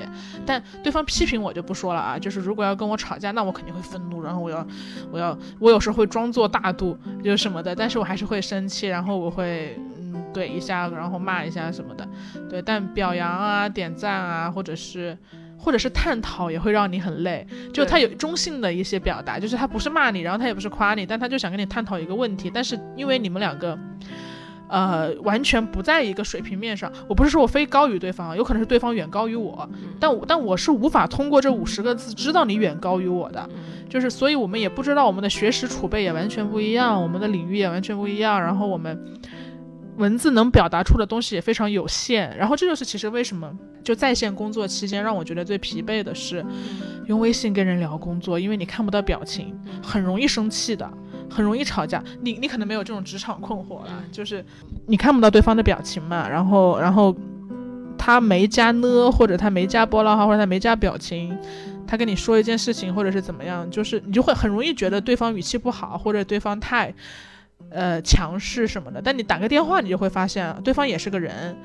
[0.45, 4.65] 但对方批评我就不说了啊，就是如果要跟我吵架，那我肯定会愤怒，然后我要
[5.12, 12.08] 我要我有时候会装作大度，就什么的，但是我还是会生气，然后我会嗯怼一下，然后骂一下什么的，
[12.50, 12.62] 对。
[12.62, 15.18] 但表扬啊、点赞啊，或者是
[15.58, 17.46] 或者是探讨，也会让你很累。
[17.74, 23.78] 就他有中性的一些表达，就是他不是骂你，然后他也不是夸你，但他就想跟你探讨一个问题，但是因为你们两个。
[24.70, 26.92] 呃，完全不在一个水平面上。
[27.08, 29.67] 我不是说我非高于对方，有可能是对方远高于我，
[30.00, 33.50] 但我但我是无法通过这五十个字知道你远高于我的，
[33.90, 39.04] 就是所以我们也不知道我们的学识储备也完全不一样，我们的领域也完全不一样，然后我们
[39.98, 42.38] 文字能表达出的东西也非常有限。
[42.38, 43.52] 然后这就是其实为什么
[43.84, 46.46] 就在线工作期间让我觉得最疲惫的是
[47.08, 50.90] 用微信跟人聊工作，因为你看不到表情，很容易生气的。
[51.30, 54.44] 很容易吵架，你你可能没有这种职场困惑了，就是
[54.88, 57.15] 你看不到对方的表情嘛，然后然后
[57.98, 61.38] 他没加呢，或者他没加波浪号，或者他没加表情，
[61.86, 66.94] 他跟你说一件事情，或者是怎么样，就是你就会很容易觉得对方语气不好，或者对方太
[67.69, 69.02] 呃强势什么的。
[69.02, 71.56] 但你打个电话，你就会发现对方也是个人，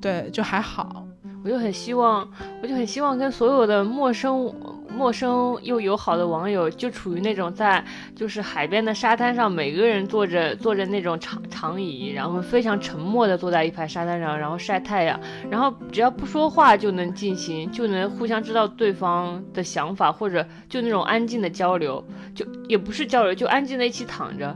[0.00, 1.04] 对，就还好。
[1.42, 2.28] 我就很希望，
[2.62, 4.54] 我就很希望跟所有的陌生。
[4.94, 7.82] 陌生又友好的网友，就处于那种在
[8.14, 15.18] 就是海边的沙滩上，每个人坐着坐着那种长长椅，然后非常沉默的坐在一排沙滩上，然后晒太阳，
[15.50, 24.54] 然后只要不说话就能进行，就能互相知道对方的想法，或者就那种安静的交流，就也不是交流，就安静的一起躺着，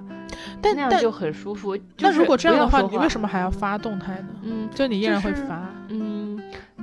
[0.61, 1.79] 但那样就很舒服。
[1.99, 4.29] 那如果这样的话，你为什么还要发动态呢？
[4.43, 6.34] 嗯，就你依然会发，嗯。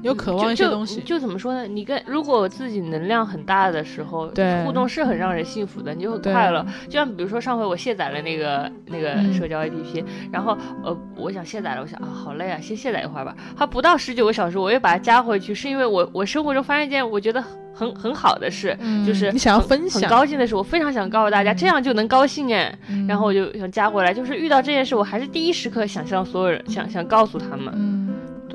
[0.02, 1.68] 有渴望一些东西，就怎么说呢？
[1.68, 6.66] 你跟如果自己能量很大的时候，对互动是很让人幸福的，你就很快乐。
[6.88, 13.36] 就像比如说上回我卸载了那个那个社交 APP，然后呃，我想卸载了，我想啊，好累啊，先卸载一会儿吧。
[13.56, 17.44] 它不到十九个小时，我又把它加回去，是因为我我生活中发现一件我觉得
[17.74, 22.74] 很很好的事，就是你想要分享，很高兴的事，我非常想告诉大家，这样就能高兴哎。
[23.08, 28.10] 然后我就想加回来，就是遇到这件事，我还是第一时刻想向所有人想想告诉他们。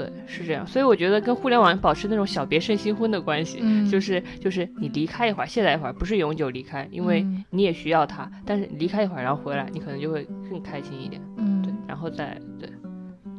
[0.08, 11.20] 对，是这样，所以我觉得跟互联网保持那种小别胜新婚的关系，就是就是你离开一会儿，卸载一会儿，不是永久离开，因为你也需要它，但是离开一会儿然后回来，你可能就会更开心一点。
[11.36, 12.70] 嗯，对，然后再对，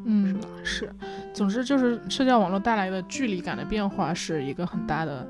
[0.05, 0.89] 嗯，是，
[1.33, 5.27] 总之就是社交网络带来的距离感的变化是一个很大的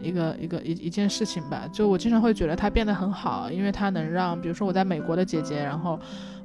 [0.00, 1.68] 一个一个一一件事情吧。
[1.72, 5.98] 就我经常会觉得它变得很好，因为它能让，比如说我在美国的姐姐，然后。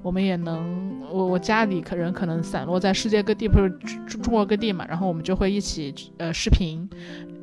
[0.04, 3.70] 我们也能，我我家里可人可能散落在世界各地，不是
[4.06, 6.86] 中中国各地嘛，然后我们就会一起呃视频，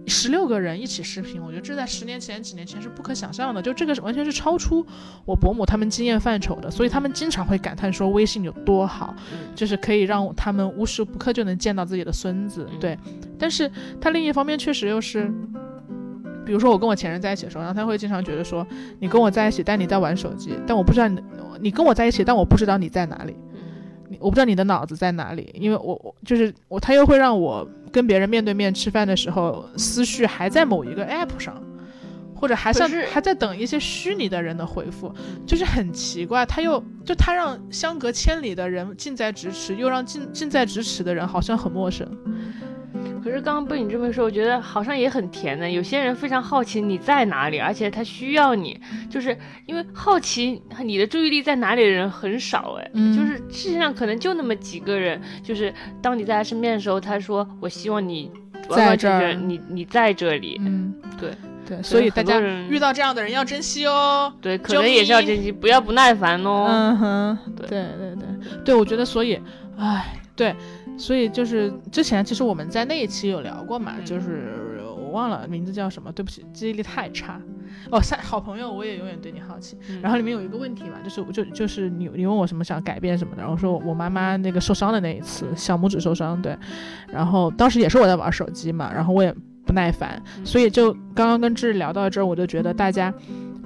[0.06, 4.86] 十六个人一起视频，我觉得这在十年前、几年前是不可想象的，就这个是完全是超出
[5.24, 9.14] 我伯母他们经验范畴的，所以他们经常会感叹说微信有多好，
[9.54, 12.94] 就是可以让他们无时不刻就能见到自己的孙子，对，
[13.38, 15.32] 但是他另一方面确实又是。
[16.44, 18.66] 比如说我跟我前任在一起的时候，然后他会经常觉得说，
[18.98, 21.20] 你跟我在一起，但你在玩手机，但我不知道你，
[21.60, 23.36] 你跟我在一起，但我不知道你在哪里，
[24.08, 31.62] 你我不知道你的脑子在哪里，因为我我就是我，他又会让我跟别人面对面吃饭的时候，思绪还在某一个 app 上，
[32.34, 35.12] 或者还像还在等一些虚拟的人的回复，
[35.46, 42.08] 就是很奇怪，他又就他让相隔千里的人近在咫尺，又让近近在咫尺的人好像很陌生。
[43.22, 45.70] 可是刚刚被你这么说，我觉得好像也很甜的。
[45.70, 58.30] 有些人非常好奇你在哪里，而且他需要你，就是因为好奇你的注意力在哪里的人很少哎，就是世界上可能就那么几个人，就是当你在他身边的时候，他说我希望你
[58.68, 61.30] 在这儿，你你在这里，嗯，对
[61.66, 69.38] 对，所以大家遇到这样的人要珍惜哦，对，可能也是要珍惜，不要不耐烦哦，嗯哼，对对对对，对我觉得所以，
[69.76, 70.54] 唉，对。
[71.00, 77.40] 所以就是之前其实我们在那一期有聊过嘛，就是我忘了名字叫什么，对不起，记忆力太差。
[77.90, 79.78] 哦，三好朋友，我也永远对你好奇。
[80.02, 86.54] 然后里面有一个问题嘛，就是就就是你你问我什么想改变什么的，然后说我妈妈那个受伤的那一次，小拇指受伤，对。
[87.10, 89.34] 然后当时也是我在玩手机嘛，然后我也
[89.64, 93.12] 不耐烦，所以就刚刚跟志聊到这儿，我就觉得大家，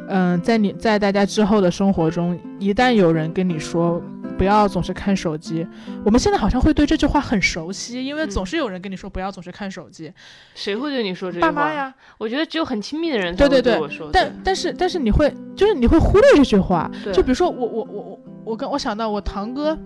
[0.09, 4.01] 嗯，在你在大家之后的生活中，一旦有人跟你说。
[4.37, 5.67] 不要总是看手机。
[6.05, 10.13] 我们现在好像会对这句话很熟悉，因为总是有人跟你说不要总是看手机。
[10.55, 11.41] 谁会对你说这？
[11.41, 11.95] 爸妈呀。
[12.19, 14.11] 我觉得只有很亲密的人才会对我说。
[14.13, 16.91] 但但是但是你会就是你会忽略这句话。
[17.13, 19.79] 就比如说我我我我我跟我想到我堂哥。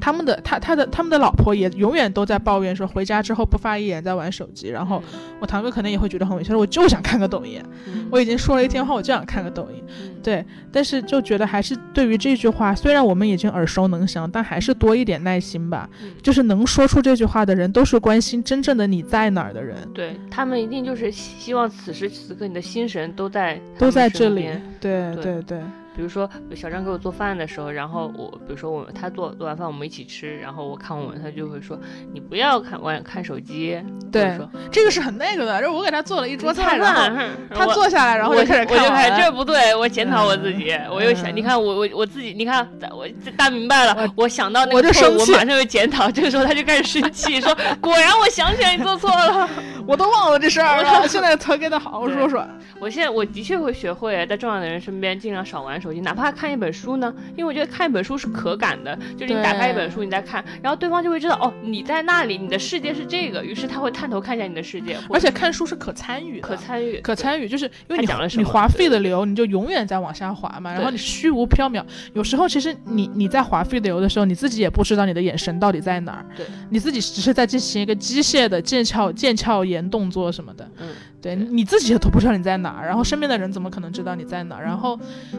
[0.00, 5.02] 他们的他他的他们的老婆也永远都在抱怨说回家之后不发一眼在玩手机，然后
[5.40, 7.62] 我堂哥可能也会觉得很委屈，说我就想看个抖音，
[8.10, 9.82] 我已经说了一天话，我就想看个抖音，
[10.22, 15.88] 对，但是就觉得还是对于这句话，虽然我们已经耳熟能详，但还是多一点耐心吧。
[16.22, 24.48] 就是能说出这句话的人，都是关心真正的你在哪儿的人，对他们一定就是希望此时此刻你的心神都在都在这里，
[24.80, 25.14] 对。
[25.16, 25.60] 对对。
[25.98, 31.76] 比如说小张给我做饭的时候，然后我比如说我他做做完饭我们一起吃，然后我看我他就会说
[32.12, 33.76] 你不要看玩看手机。
[34.12, 34.38] 对，
[34.70, 37.18] 这个是很那个的，就是我给他做了一桌菜，然后
[37.52, 38.78] 他坐下来，然后就开始看。
[38.78, 43.04] 我就开始这不对，我检讨我自己，我又想，你看我我我自己，你看我
[43.36, 46.08] 大明白了，我想到那个错误，我马上就检讨。
[46.08, 49.48] 这个时候他就开始生气，说 果然我想起来你做错了，
[49.84, 51.08] 我都忘了这事儿了。
[51.08, 52.46] 现在才跟他好好说说。
[52.80, 64.96] 我现在我的确会学会在重要的人身边尽量少玩手机，哪怕看一本书呢，因为我觉得看一本书是可感的，就是你打开一本书你在看，然后对方就会知道哦你在那里，你的世界是这个，于是他会探头看一下你的世界。
[65.10, 71.84] 而且看书是可参与，可参与，可参与，就是因为你讲了你滑费的流，你就永远在往下滑嘛，然后你虚无缥缈。
[72.12, 80.88] 有时候其实你你在滑费的流的时候，你自己也不知道你的眼神到底在哪儿，对，你自己只是在进行一个机械的腱鞘腱鞘炎动作什么的，嗯。
[81.20, 84.62] 对，你自己都不知道你在哪儿，然后身边的人怎么可能知道你在哪儿？
[84.62, 84.96] 然后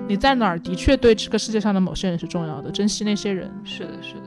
[0.09, 3.51] 你在哪儿的确对这个世界上的某些人是重要的，珍惜那些人。
[3.63, 4.21] 是的，是的，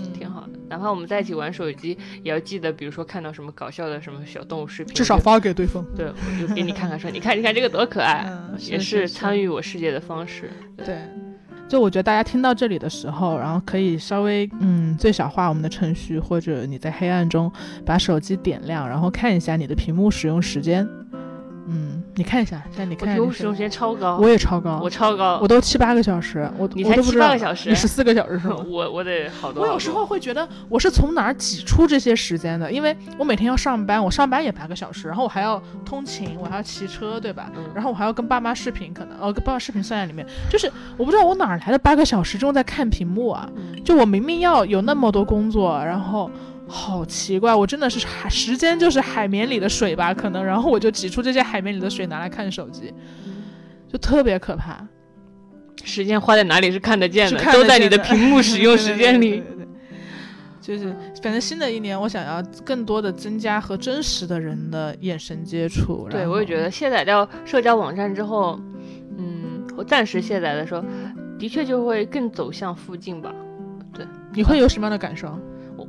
[0.00, 0.50] 嗯，挺好的。
[0.68, 5.84] 哪怕我们在一起玩手机，也要记得，比如说看到什么搞笑的什么小动物视频，至少发给对方。
[5.96, 10.50] 对，我就给你看看，说你看，你看这个多可爱，也是参与我世界的方式。
[10.76, 10.98] 对。
[11.68, 17.50] 就我觉得大家听到这里的时候，然后可以稍微嗯最小化我们的程序，或者你在黑暗中
[17.84, 20.88] 把手机点亮，然后看一下你的屏幕使用时间。
[21.66, 28.56] 嗯，你看一下，现在你看，我使用时间超高，我也超高，我超高，我都七八个小时，我你才七八个小时，你十四个小时是吗？
[28.66, 29.62] 我我得好多。
[29.62, 32.72] 我有时候会觉得我是从哪儿挤出这些时间的？
[32.72, 37.52] 因为我每天要上班，我上班也八个小时，然后我还要通勤，我还要骑车，对吧？
[37.74, 43.46] 然后我还要跟爸妈视频，可能哦跟爸妈视频算在里面，就是我不知道我哪来的八个小时中在看屏幕啊？
[43.84, 46.30] 就我明明要有那么多工作，然后。
[46.68, 52.92] 好奇怪，我真的是海时间就是海绵里的水吧，可能，然后我就挤出这些海绵里的水拿来看手机，
[53.88, 54.86] 就特别可怕。
[55.84, 59.42] 时间花在哪里是看得见的，都在你的屏幕使用 时间里。
[60.60, 60.92] 就是，
[61.22, 66.08] 反正新的一年，我想要更多的增加和真实的人的眼神接触。
[66.10, 68.60] 对，我也觉得卸载掉社交网站之后，
[69.16, 70.84] 嗯，我暂时卸载的时候，
[71.38, 73.32] 的确就会更走向附近吧。
[73.94, 75.38] 对，你会有什么样的感受？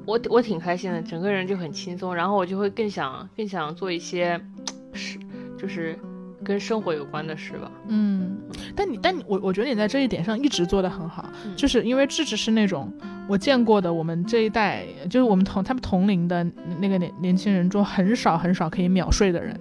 [0.08, 4.40] 我我挺开心的，整个人就很轻松，然后我就会更想更想做一些
[4.94, 5.20] 事，
[5.60, 6.00] 就是
[6.46, 7.70] 跟生活有关的事吧。
[7.90, 8.38] 嗯，
[8.74, 12.92] 但你但你我我觉得你在这一点上一直做的很好，就是因为智智是那种。
[13.28, 16.46] 我见过的，我们这一代就是我们同他们同龄的
[16.80, 19.60] 那个年年轻人中，很少很少可以秒睡的人，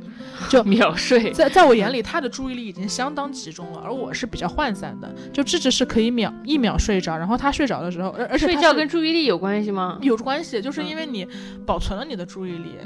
[0.48, 1.32] 就 秒睡。
[1.32, 5.12] 在在我眼里， 他的注意力已经相当集中了，而我是比较涣散的。
[5.32, 9.98] 就智智是可以秒一秒睡着，然后他睡着的时候，而而且睡觉跟注意力有关系吗？
[10.00, 11.26] 有关系，就是因为你
[11.66, 12.76] 保存了你的注意力，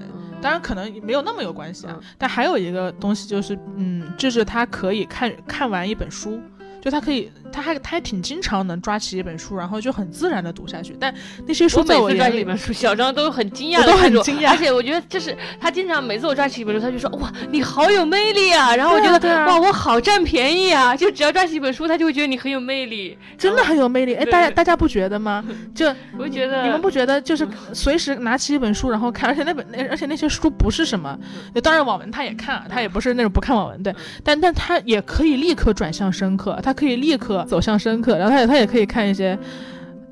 [0.41, 2.01] 当然可能没有那么有关系啊。
[2.17, 6.41] 但还有一个东西就是，嗯，智智他可以看看完一本书。
[6.81, 10.97] 就他可以，他还他还挺经常能抓起一本书，然后就很自然的读下去。
[10.99, 11.15] 但
[11.47, 14.51] 那些书在我眼里，小张都很惊讶，都很惊讶。
[14.51, 18.75] 而且我觉得就是他经常每次我抓起一本书，他就说哇，你好有魅力啊！
[18.75, 20.97] 然后我觉得哇，我好占便宜啊！
[20.97, 24.15] 就只要抓起一本书，他就会觉得你很有魅力，真的很有魅力。
[24.15, 25.45] 哎，大家大家不觉得吗？
[25.75, 31.19] 就我觉得你们不觉得就是随时拿起一本书然后看，而且那本那而且那些书不是什么，
[31.63, 36.70] 当然网文他也看，他也不是那种不看网文的，但但他也可以立刻转向深刻，他。
[36.71, 39.37] 他可以立刻走向深刻，然后他也他也可以看一些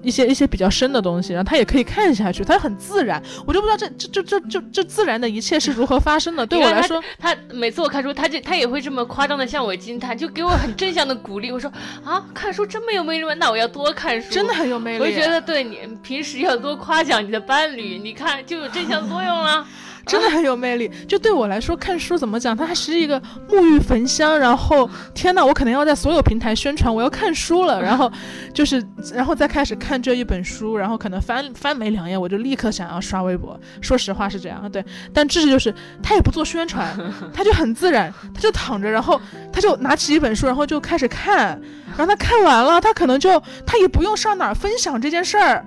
[0.03, 3.23] 一些一些比较深的东西，然后他也可以看下去，他很自然。
[3.47, 6.45] 我就不知道这这这这这这自然的一切是如何发生的。
[6.51, 11.53] 对我来说，他每次我看书，他就他也会这么夸张的向我惊叹，就给我很正向的鼓励。
[11.53, 11.71] 我说
[12.05, 13.35] 啊，看书这么有魅力吗？
[13.35, 15.05] 那我要多看书，真的很有魅力。
[15.05, 19.65] 我觉得对你平时要多夸奖你的伴侣，你看就有正向作用了。
[20.09, 24.37] 真的很有魅力，就对我来说，看书怎么讲，它还是一个沐浴焚香。
[24.39, 27.81] 然后， 天呐，我可能要在所有平台宣传我要看书了。
[27.81, 28.11] 然后，
[28.55, 28.83] 就是，
[29.15, 33.59] 然后再开始看这一本书，然后可能翻翻没两页，我就立刻想要刷微博。
[33.83, 34.85] 说实话是这样，对。
[35.13, 36.97] 但这就是他也不做宣传，
[37.35, 39.21] 他就很自然，他就躺着，然后
[39.53, 41.61] 他就拿起一本书，然后就开始看。
[41.97, 45.65] 然后他看完了，他可能就他也不用上哪儿分享这件事儿。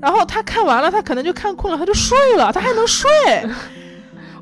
[0.00, 3.08] 然后他看完了，他可能就看困了，他就睡了，他还能睡。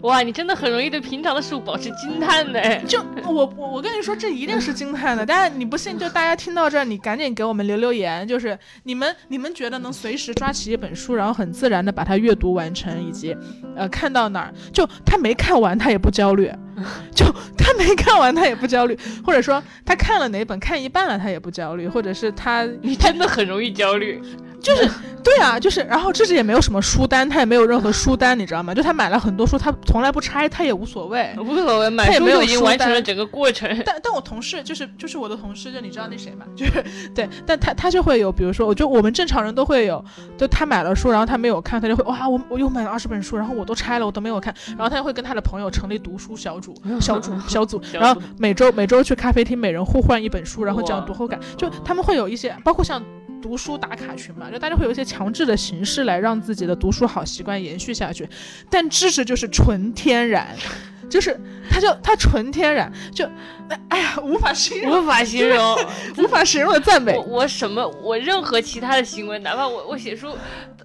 [0.02, 2.78] 哇，你真的很容易对平常的事物保持惊叹的。
[2.86, 5.24] 就我我我跟你说，这一定是惊叹的。
[5.26, 8.26] 但是你不信，就大家听到这儿，你赶紧给我们留留言。
[8.26, 13.36] 就是你们你们觉得能随时抓起一本书，然后很自然的把它阅读完成，以及
[13.76, 16.50] 呃看到哪儿，就他没看完他也不焦虑，
[17.14, 17.26] 就
[17.56, 24.20] 他没看完他也不焦虑，或者说他看了哪本看一半了他也不焦虑，或者是他你真的很容易焦虑。
[24.60, 24.90] 就是
[25.22, 28.74] 对啊，就是然后芝芝也没有什么书单，他也没有任何书单，你知道吗？
[28.74, 31.34] 就他买了很多书，他从来不拆，他也无所谓。
[31.38, 33.68] 无所谓，买书就已经完成了整个过程。
[33.84, 36.44] 但但我同事就是就是我的同事，就你知道那谁吗？
[36.56, 36.82] 就是
[37.14, 40.02] 对，但他他就会有，比如说，我就我们正常人都会有，
[40.36, 53.02] 就他买了书，然后他没有看，他就会哇，我我又买了二十本书，然后我都拆了，我都没有看，然后他就会跟他的朋友成立读书小组 小组小组，然后每周每周去咖啡厅，每人互换一本书，然后讲读后感，就他们会有一些，包括像。
[53.40, 58.28] 读书打卡群嘛，就大家会有一些强制的形式来让自己的读书好习惯延续下去，
[58.70, 60.54] 但知识就是纯天然，
[61.08, 61.38] 就是
[61.70, 63.24] 它就它纯天然，就
[63.88, 65.76] 哎呀无法形容，无法形容，
[66.18, 67.18] 无法形容的赞美。
[67.26, 70.36] 我什么我任何其他的行为，哪怕我我写书。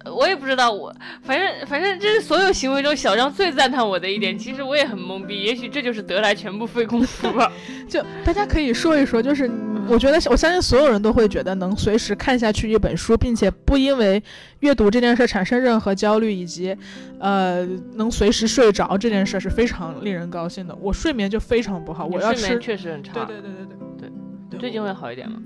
[0.06, 4.38] 我也不知道，我反正反正这是所有行为中小张最赞叹我的一点。
[4.38, 7.50] 其实我也很懵逼，也许这就是得来全不费工夫吧。
[7.88, 9.50] 就大家可以说一说，就是
[9.88, 14.22] 我觉得我相信所有人都会觉得能随时看下去一本书，并且不因为
[14.64, 16.74] 阅读这件事产生任何焦虑，以及
[17.20, 17.64] 呃
[17.96, 20.74] 能随时睡着这件事是非常令人高兴的。
[20.76, 23.12] 我睡眠就非常不好，我要睡眠确实很差。
[23.12, 23.66] 对对对对
[23.98, 24.10] 对
[24.48, 25.38] 对，最近会好一点吗？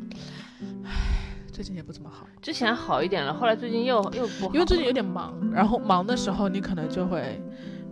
[1.53, 7.43] 最近也不怎么好，之前好一点了，后来最近又又不好，因为最近有点忙，然后忙的时候你可能就会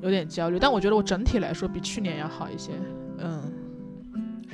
[0.00, 2.70] 有点焦虑，但我觉得我整体来说比去年要好一些，
[3.18, 3.42] 嗯，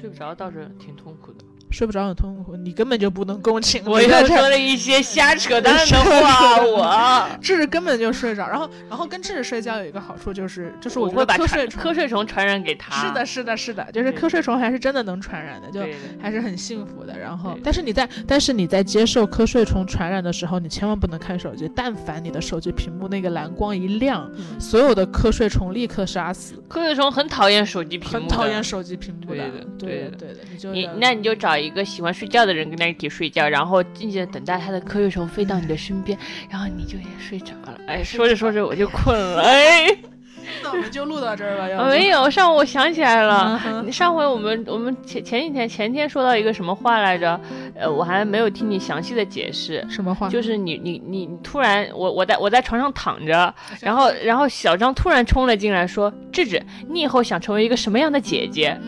[0.00, 1.44] 睡不着倒是挺痛苦的。
[1.72, 3.82] 睡不着很痛苦，你根本就不能共情。
[3.86, 8.46] 我又说了一些瞎扯淡的话， 我 智智根本就睡着。
[8.46, 13.00] 然后，然后跟智智睡觉有一个好处就是，就是我会把瞌睡瞌睡虫传染给他。
[13.00, 15.80] 是的，是的，是的，就是瞌睡虫还是真的能传染的，就
[16.20, 17.18] 还是很幸福的。
[17.18, 21.70] 然后，但是你在但是你在接受瞌睡虫传染的时候，你千万不能看手机。
[21.74, 26.54] 但凡你的手机屏幕那个蓝光一亮，所有的瞌睡虫立刻杀死。
[26.68, 29.42] 瞌睡虫很讨厌手机屏幕，很讨厌手机屏幕的。
[29.78, 31.61] 对的，对的，你就你那你就找。
[31.62, 36.18] 一个喜欢睡觉的人跟他一起睡觉，然后静静的等待他的瞌睡虫飞到你的身边，
[36.50, 37.78] 然后你就也睡着了。
[37.86, 39.42] 哎，说着说着我就困了。
[39.42, 39.86] 哎，
[40.62, 41.66] 那我们就录到这儿吧。
[41.88, 43.60] 没有，上午我想起来了，
[43.92, 47.40] 上回我们我们前前几天前天说到一个什么话来着？
[47.74, 49.84] 呃，我还没有听你详细的解释。
[49.88, 50.28] 什么话？
[50.28, 58.78] 就是你你你突然，我我在我在床上躺着，然后然后小张突然冲了进来，说：“智智，你以后想成为一个什么样的姐姐？”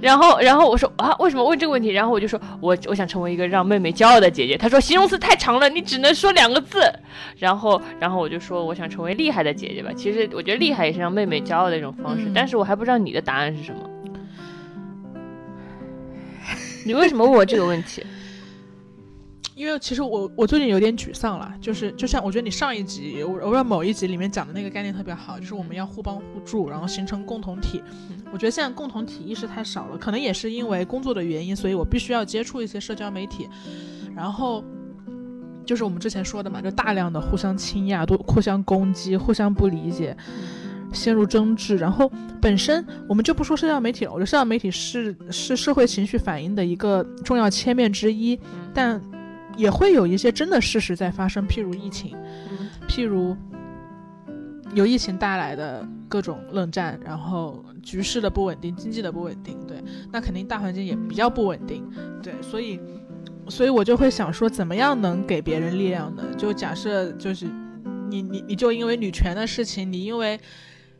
[0.00, 1.90] 然后，然后我说啊，为什么问这个问题？
[1.90, 4.56] 然后我就说，我我想成为一个让妹妹骄傲的姐姐。
[4.56, 6.80] 他说形容词太长了，你只能说两个字。
[7.38, 9.90] 然后，然后我就说我想成为厉害的姐姐吧。
[9.94, 12.30] 其实我觉得厉害也是让妹妹骄傲的一种方式。
[12.34, 13.80] 但是我还不知道你的答案是什么。
[16.84, 18.04] 你为什么问我这个问题？
[19.56, 27.82] 因为其实我我最近有点沮丧了，就是就像我觉得你上一集我我某一集里面讲的那个概念特别好，就是我们要互帮互助，然后形成共同体。
[28.30, 33.48] 我觉得现在共同体意识太少了，可能也是因为工作的原因，所以我必须要接触一些社交媒体，
[34.14, 34.62] 然后
[35.64, 40.14] 就是我们之前说的嘛，就大量的互相倾轧、都互相攻击、互相不理解，
[40.92, 41.78] 陷入争执。
[41.78, 48.38] 然后本身我们就不说社交媒体了，我觉得社交媒体是是社会情绪反应的一个重要切面之一，
[48.74, 49.00] 但。
[49.56, 52.16] 也会有一些真的事实在发生，譬如疫情，
[52.88, 53.36] 譬如
[54.74, 59.82] 由疫情带来的各种冷战，然后局势的不稳定，经济的不稳定，对，
[60.12, 61.84] 那肯定大环境也比较不稳定，
[62.22, 62.78] 对，所以，
[63.48, 66.22] 所以我就会想说，怎么样能给别人力量呢？
[66.36, 67.46] 就假设就是
[68.10, 70.38] 你你你就因为女权的事情，你因为。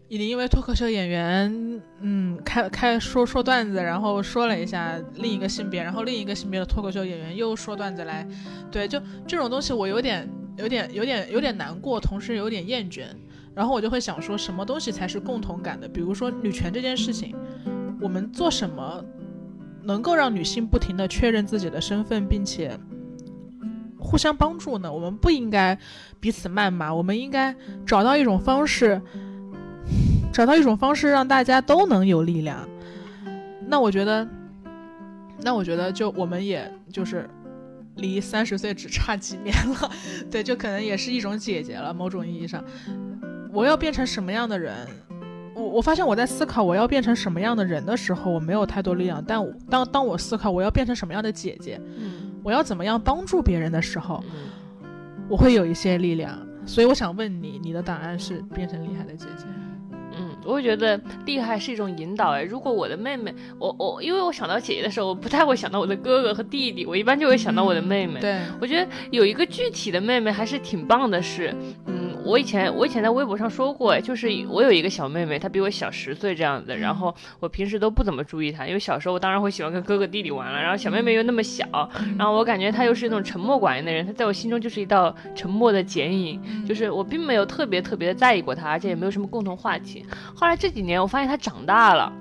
[0.09, 8.27] 你因为脱口秀演员，嗯，开开说说段子，然后说了一下另一个性别，然后另一个性别的脱口秀演员又说段子来，
[8.71, 13.07] 对，就这种东西我有点有点有点有点难过，同时有点厌倦，
[13.53, 15.89] 然后我就会想说什么东西才是共同感的？
[15.89, 17.35] 比如说女权这件事情，
[18.01, 19.05] 我们做什么
[19.83, 22.79] 能够让女性不停的确认自己的身份，并且
[23.99, 24.93] 互相帮助呢？
[24.93, 25.77] 我们不应该
[26.21, 27.53] 彼此谩骂，我们应该
[27.85, 29.03] 找到一种方式。
[30.33, 32.69] 找到一种方式让大家都能有力量，
[33.67, 34.27] 那我觉得，
[35.43, 37.29] 那我觉得就我们也就是
[37.97, 39.91] 离三十岁只差几年了，
[40.31, 41.95] 对，就可能也是一种姐姐了。
[41.95, 42.63] 某种意义上，
[43.53, 44.75] 我要变成什么样的人？
[45.55, 49.25] 我我发现我在思考我要变成什么样的人的时候，我没有太多力量。
[49.27, 51.81] 但当当我思考我要变成什么样的姐姐，
[52.43, 54.23] 我要怎么样帮助别人的时候，
[55.31, 56.39] 我会有一些力量。
[56.67, 59.45] 所以我想问你，你的答案是变成厉害的姐姐？
[60.47, 68.21] 我会觉得厉害是一种引导哎，如果我的妹妹，我我因为我想到姐姐的时候，我不太会想到我的哥哥和弟弟，我一般就会想到我的妹妹。
[68.21, 71.55] 对，我觉得有一个具体的妹妹还是挺棒的，事，
[71.87, 72.06] 嗯。
[72.27, 81.65] 我以前我以前在微博上说过，就是我有一个小妹妹，她比我小十岁这样子，然后我平时都不怎么注意她，因为小时候我当然会喜欢跟哥哥弟弟玩了，然后小妹妹又那么小，
[82.19, 90.05] 然后我感觉她又是那种沉默寡言的人，她在我心中就是一道沉默的剪影，就是我并没有特别特别的在意过她，而且也没有什么共同话题。
[90.35, 92.13] 后来这几年我发现她长大了。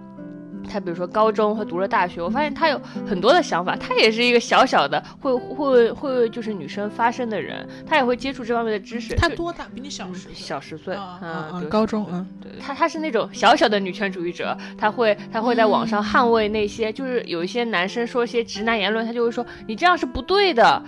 [0.65, 3.75] 他比如说高中或读了大学，我发现他有很多的想法。
[3.75, 9.13] 他也是一个小小的会会会就是女生发声的人，他也会接触这方面的知识。
[9.15, 9.65] 他多大？
[9.75, 12.51] 比你小十小十岁啊，高中嗯，对。
[12.59, 20.81] 他他是那种小小的女权主义者，他会他会在网上捍卫那些就是有一些男生说一些直男言论，他就会说你这样是不对的。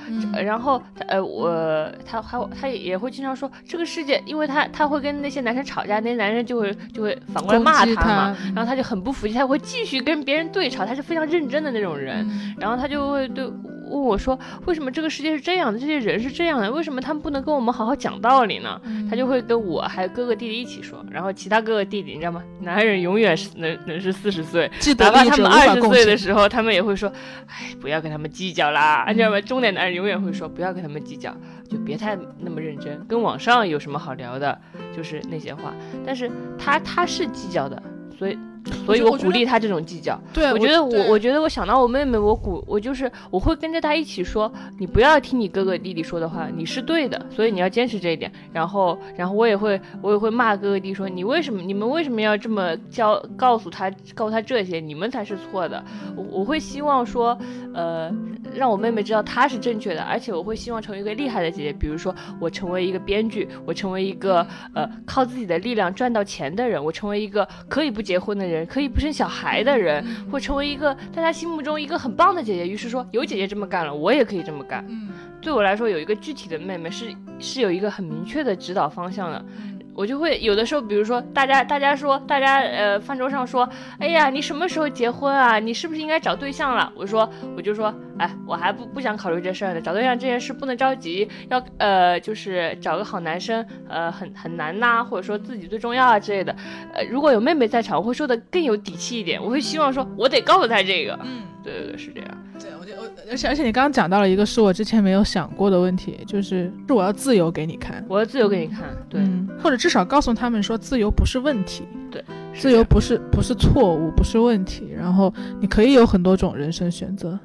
[0.43, 9.57] 然后呃我他还他也会经常说这个世界，因为他他会跟那些男生吵架，那些男生就会就会反过来骂他嘛，然后他就很不服气，他会。
[9.68, 12.26] 继续跟别人对吵，他是非常认真的那种人，
[12.57, 15.78] 然后他就会对问我说：“为什么这个世界是这样的？
[15.78, 16.72] 这些人是这样的？
[16.72, 22.41] 为什么他们不能跟我们好好讲道理呢？”他就会跟我还有哥哥弟弟一起说，然后其他哥哥弟弟你知道吗？
[22.61, 27.11] 男人永远是能能是四十岁，哪怕他们二十岁的时候，他们也会说
[27.47, 29.41] ：“哎，不要跟他们计较啦。”你知道吗？
[29.41, 31.36] 中年男人永远会说：“不要跟他们计较，
[31.70, 34.57] 就别太那么认真，跟网上有什么好聊的？
[34.95, 35.74] 就是那些话。”
[36.05, 37.82] 但是他他是计较的，
[38.18, 38.38] 所以。
[38.86, 40.20] 所以我鼓励他这种计较。
[40.34, 48.32] 对，我觉得我，我觉得我想到我妹妹，我鼓，我就是我会跟着她一起说，你不要听你哥哥弟弟说的话，你是对的，所以你要坚持这一点。
[48.53, 55.84] 然后，然后我也会，我也会骂哥哥弟说，你为什么，你们为什么要这么教，告诉他，告诉他这些，你们才是错的。
[56.15, 57.38] 我我会希望说，
[57.74, 58.11] 呃，
[58.53, 68.57] 让我妹妹知道她是正确的，而且我会希望成为一个厉害的姐姐，比如说我成为一个编剧，我成为一个呃靠自己的力量赚到钱的人，我成为一个可以不结婚的人。
[68.66, 72.68] 可以不生小孩的人，会成为一个在他心目中一个很棒的姐姐。
[72.68, 74.86] 于是说，有姐姐这么干了，我也可以这么干。
[74.89, 75.10] 嗯，
[75.41, 77.05] 对我来说，有一个具体的妹妹是
[77.39, 79.45] 是有一个很明确的指导方向的。
[79.93, 85.58] 我就会有的时候，比如说大家大家说，大家呃饭桌上说，哎呀，你什么时候结婚啊？
[85.58, 86.93] 你是不是应该找对象了？
[86.95, 89.82] 我说，我就说，哎，我还不不想考虑这事儿呢。
[89.82, 96.55] 找对象这件事不能着急，要呃就是找个好男生，呃很很难呐，或者说自己最重要啊之类的。
[96.93, 99.41] 呃，如果有妹妹在场，我会说的更有底气一点。
[99.41, 101.18] 我会希望说，我得告诉她这个。
[101.24, 102.30] 嗯，对对对，是这样。
[102.59, 109.22] 对，我就我而且而且你刚刚讲到了一个是我之前没有想过的问题，就是是我要自由给你看，我要自由给你看，对，
[109.61, 112.24] 或者至少告诉他们说自由不是问题，对，
[112.55, 117.39] 自由不是不是错误，不是问题，然后你可以有很多种人生选择，是，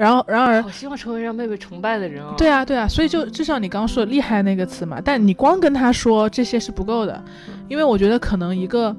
[0.00, 7.22] 然后然而，我希望成为让妹妹崇拜的人哦，对啊对啊，所以就就像你刚刚说的厉害那个词嘛，但你光跟他说这些是不够的，
[7.68, 8.96] 因为我觉得可能一个。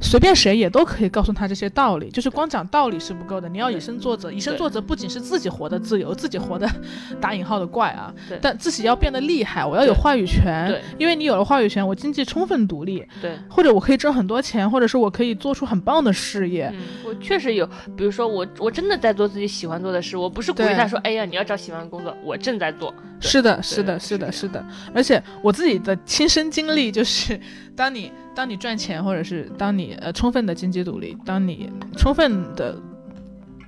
[0.00, 4.30] 随便谁也都可以告诉他这些道理， 就是光讲道理是不够的，你要以身作则。
[4.30, 6.68] 以身作则不仅是自己活得自由，自己活得
[7.20, 10.68] 打引号的怪啊，但自己要变得厉害，我要有话语权。
[10.68, 13.04] 对，因为你有了话语权，我经济充分独立。
[13.22, 16.72] 对，或者我可以挣很多钱，或者是我可以做出很棒的事业。
[17.04, 17.66] 我确实有，
[17.96, 22.92] 比如说我我真的在做自己喜欢做的事，我不是鼓励他说，哎呀，你要找喜欢的工作，我正在做。
[23.20, 24.62] 是的，是的，是的，是的。
[24.94, 27.40] 而且我自己的亲身经历就是，
[27.74, 28.12] 当你。
[28.36, 32.78] 当你赚钱，或者是当你呃充分的经济独立，当你充分的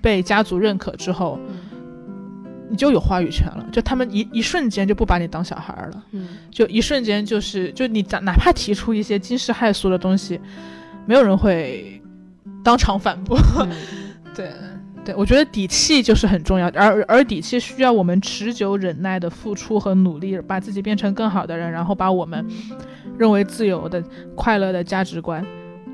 [0.02, 1.40] 被家族认可之后，
[2.68, 3.66] 你就有话语权了。
[3.72, 10.38] 就他们一一瞬间就不把你当小孩了，嗯，就一瞬间就是就你哪怕提出一些惊世骇俗的东西，
[11.06, 11.98] 没有人会
[12.62, 13.38] 当场反驳。
[14.36, 14.52] 对
[15.16, 22.44] 我觉得底气就是很重要，而而底气需要我们持久忍耐的付出和努力，把自己变成更好的人，然后把我们。
[23.18, 24.00] 认为自由的、
[24.36, 25.44] 快乐的价值观，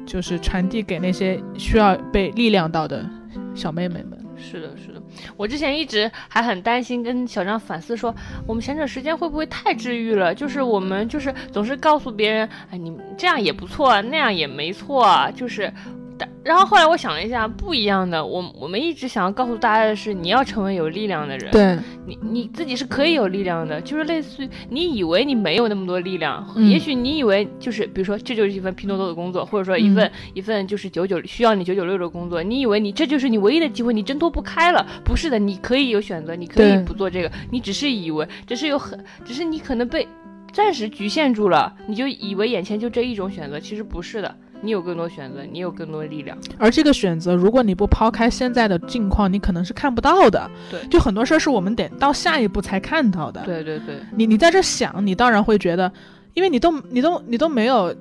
[0.04, 3.02] 就是传递给那些需要被力量到的
[3.54, 4.18] 小妹妹们。
[4.36, 5.02] 是的，是的。
[5.34, 8.14] 我之前一直还很担心，跟小张反思说，
[8.46, 10.34] 我们闲着时间会不会太治愈了？
[10.34, 15.72] 就是我们就是总是告诉别人，哎，你这样也不错，那样也没错，就是。
[16.42, 18.24] 然后后来我想了一下，不一样的。
[18.24, 21.50] 我我们一直想要告诉大家的是，你要成为有力量的人。
[21.50, 34.86] 对，你你自己是可以有力量的，就是类似于你以为你没有那么多力量，也许你以为就是比如说这就是一份拼多多的工作，或者说一份一份就是九九需要你九九六的工作，你以为你这就是你唯一的机会，你挣脱不开了。
[35.04, 40.06] 不是的，你可以有选择，你可以不做这个，你只是以为，只是有很，只是你可能被
[40.52, 44.36] 暂时局限住了，你就以为眼前就这一种选择，其实不是的。
[44.64, 46.36] 你有更多选择，你有更多力量。
[46.58, 50.50] 而这个选择，如果你不抛开现在的境况，你可能是看不到的。
[50.70, 53.42] 对，就很多事儿是我们得到下一步才看到的。
[53.44, 55.92] 对对对，你你在这想，你当然会觉得，
[56.32, 57.94] 因为你都你都你都没有，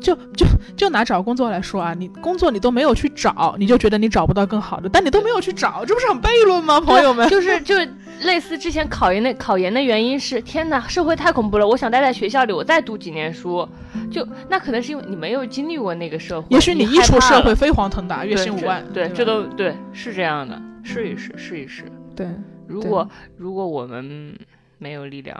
[0.00, 0.46] 就就
[0.76, 7.28] 就拿找工作来说啊，你工作你都没有去找，你就觉得你找不到更好的，但你都没有去找，这不是很悖论吗，朋友们？
[7.28, 7.88] 就是就是
[8.22, 13.68] 类似之前考研的考研的原因是，天哪，社会太恐怖了，我想待在学校里，我再读几年书，
[14.14, 21.84] 就那可能是因为你没有经历过那个社会，也许你一出社会飞黄腾达，月薪五万，对，吧这都对，是这样的，试一试，试一试。
[22.14, 22.28] 对，
[22.68, 24.38] 如果如果我们
[24.78, 25.36] 没有力量，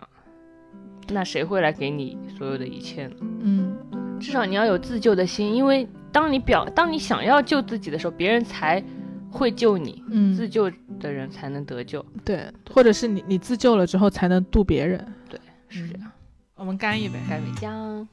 [1.08, 3.14] 那谁会来给你所有的一切呢？
[3.20, 3.76] 嗯，
[4.18, 8.82] 至少你要有自救的心，因为当你表当你想要救自己的时候，别人才
[9.30, 16.10] 会救你，嗯自救的人才能得救，对，或者是你你自救了之后才能渡别人，对是这样。
[16.56, 18.08] 我们干一杯，干杯姜，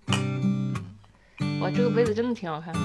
[1.60, 2.80] 哇，这个杯子真的挺好看的。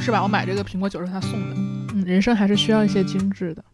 [0.00, 0.22] 是吧？
[0.22, 1.56] 我买这个苹果酒是他送的，
[1.94, 3.64] 嗯，人生还是需要一些精致的，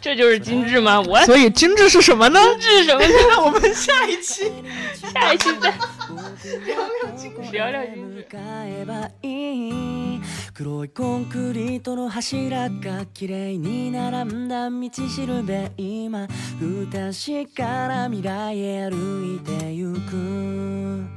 [0.00, 1.00] 这就是精致吗？
[1.00, 2.40] 我所以精致是什么呢？
[2.58, 3.40] 精致什么呢？
[3.44, 4.50] 我们下一期
[4.94, 5.70] 下一期再
[6.66, 7.52] 聊聊精致。
[7.52, 8.26] 聊聊精致。
[8.28, 10.20] 向えばいい
[10.54, 16.28] 黒いコンクリートの柱が綺麗に並んだ道しるべ今
[16.58, 21.13] 不確かな未来へ歩いてゆく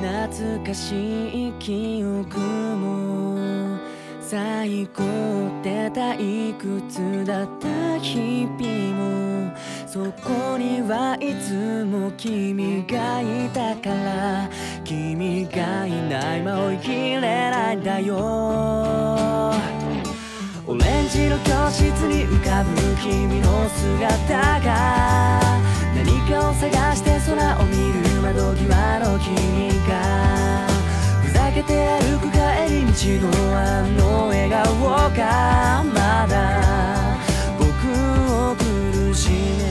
[0.00, 3.78] 懐かしい記憶も。
[4.20, 9.56] 最高って退屈だった日々も。
[9.86, 14.48] そこにはいつも君がいたから。
[14.84, 18.14] 君がいない間追いきれないんだよ。
[20.66, 22.70] オレンジの教室に浮かぶ
[23.02, 25.40] 君の姿が。
[25.96, 30.66] 何かを探して空を見る窓際の君が
[31.22, 34.64] ふざけて歩く帰り道のあの笑顔
[35.16, 37.16] がまだ
[37.58, 37.64] 僕
[38.30, 39.69] を苦しめ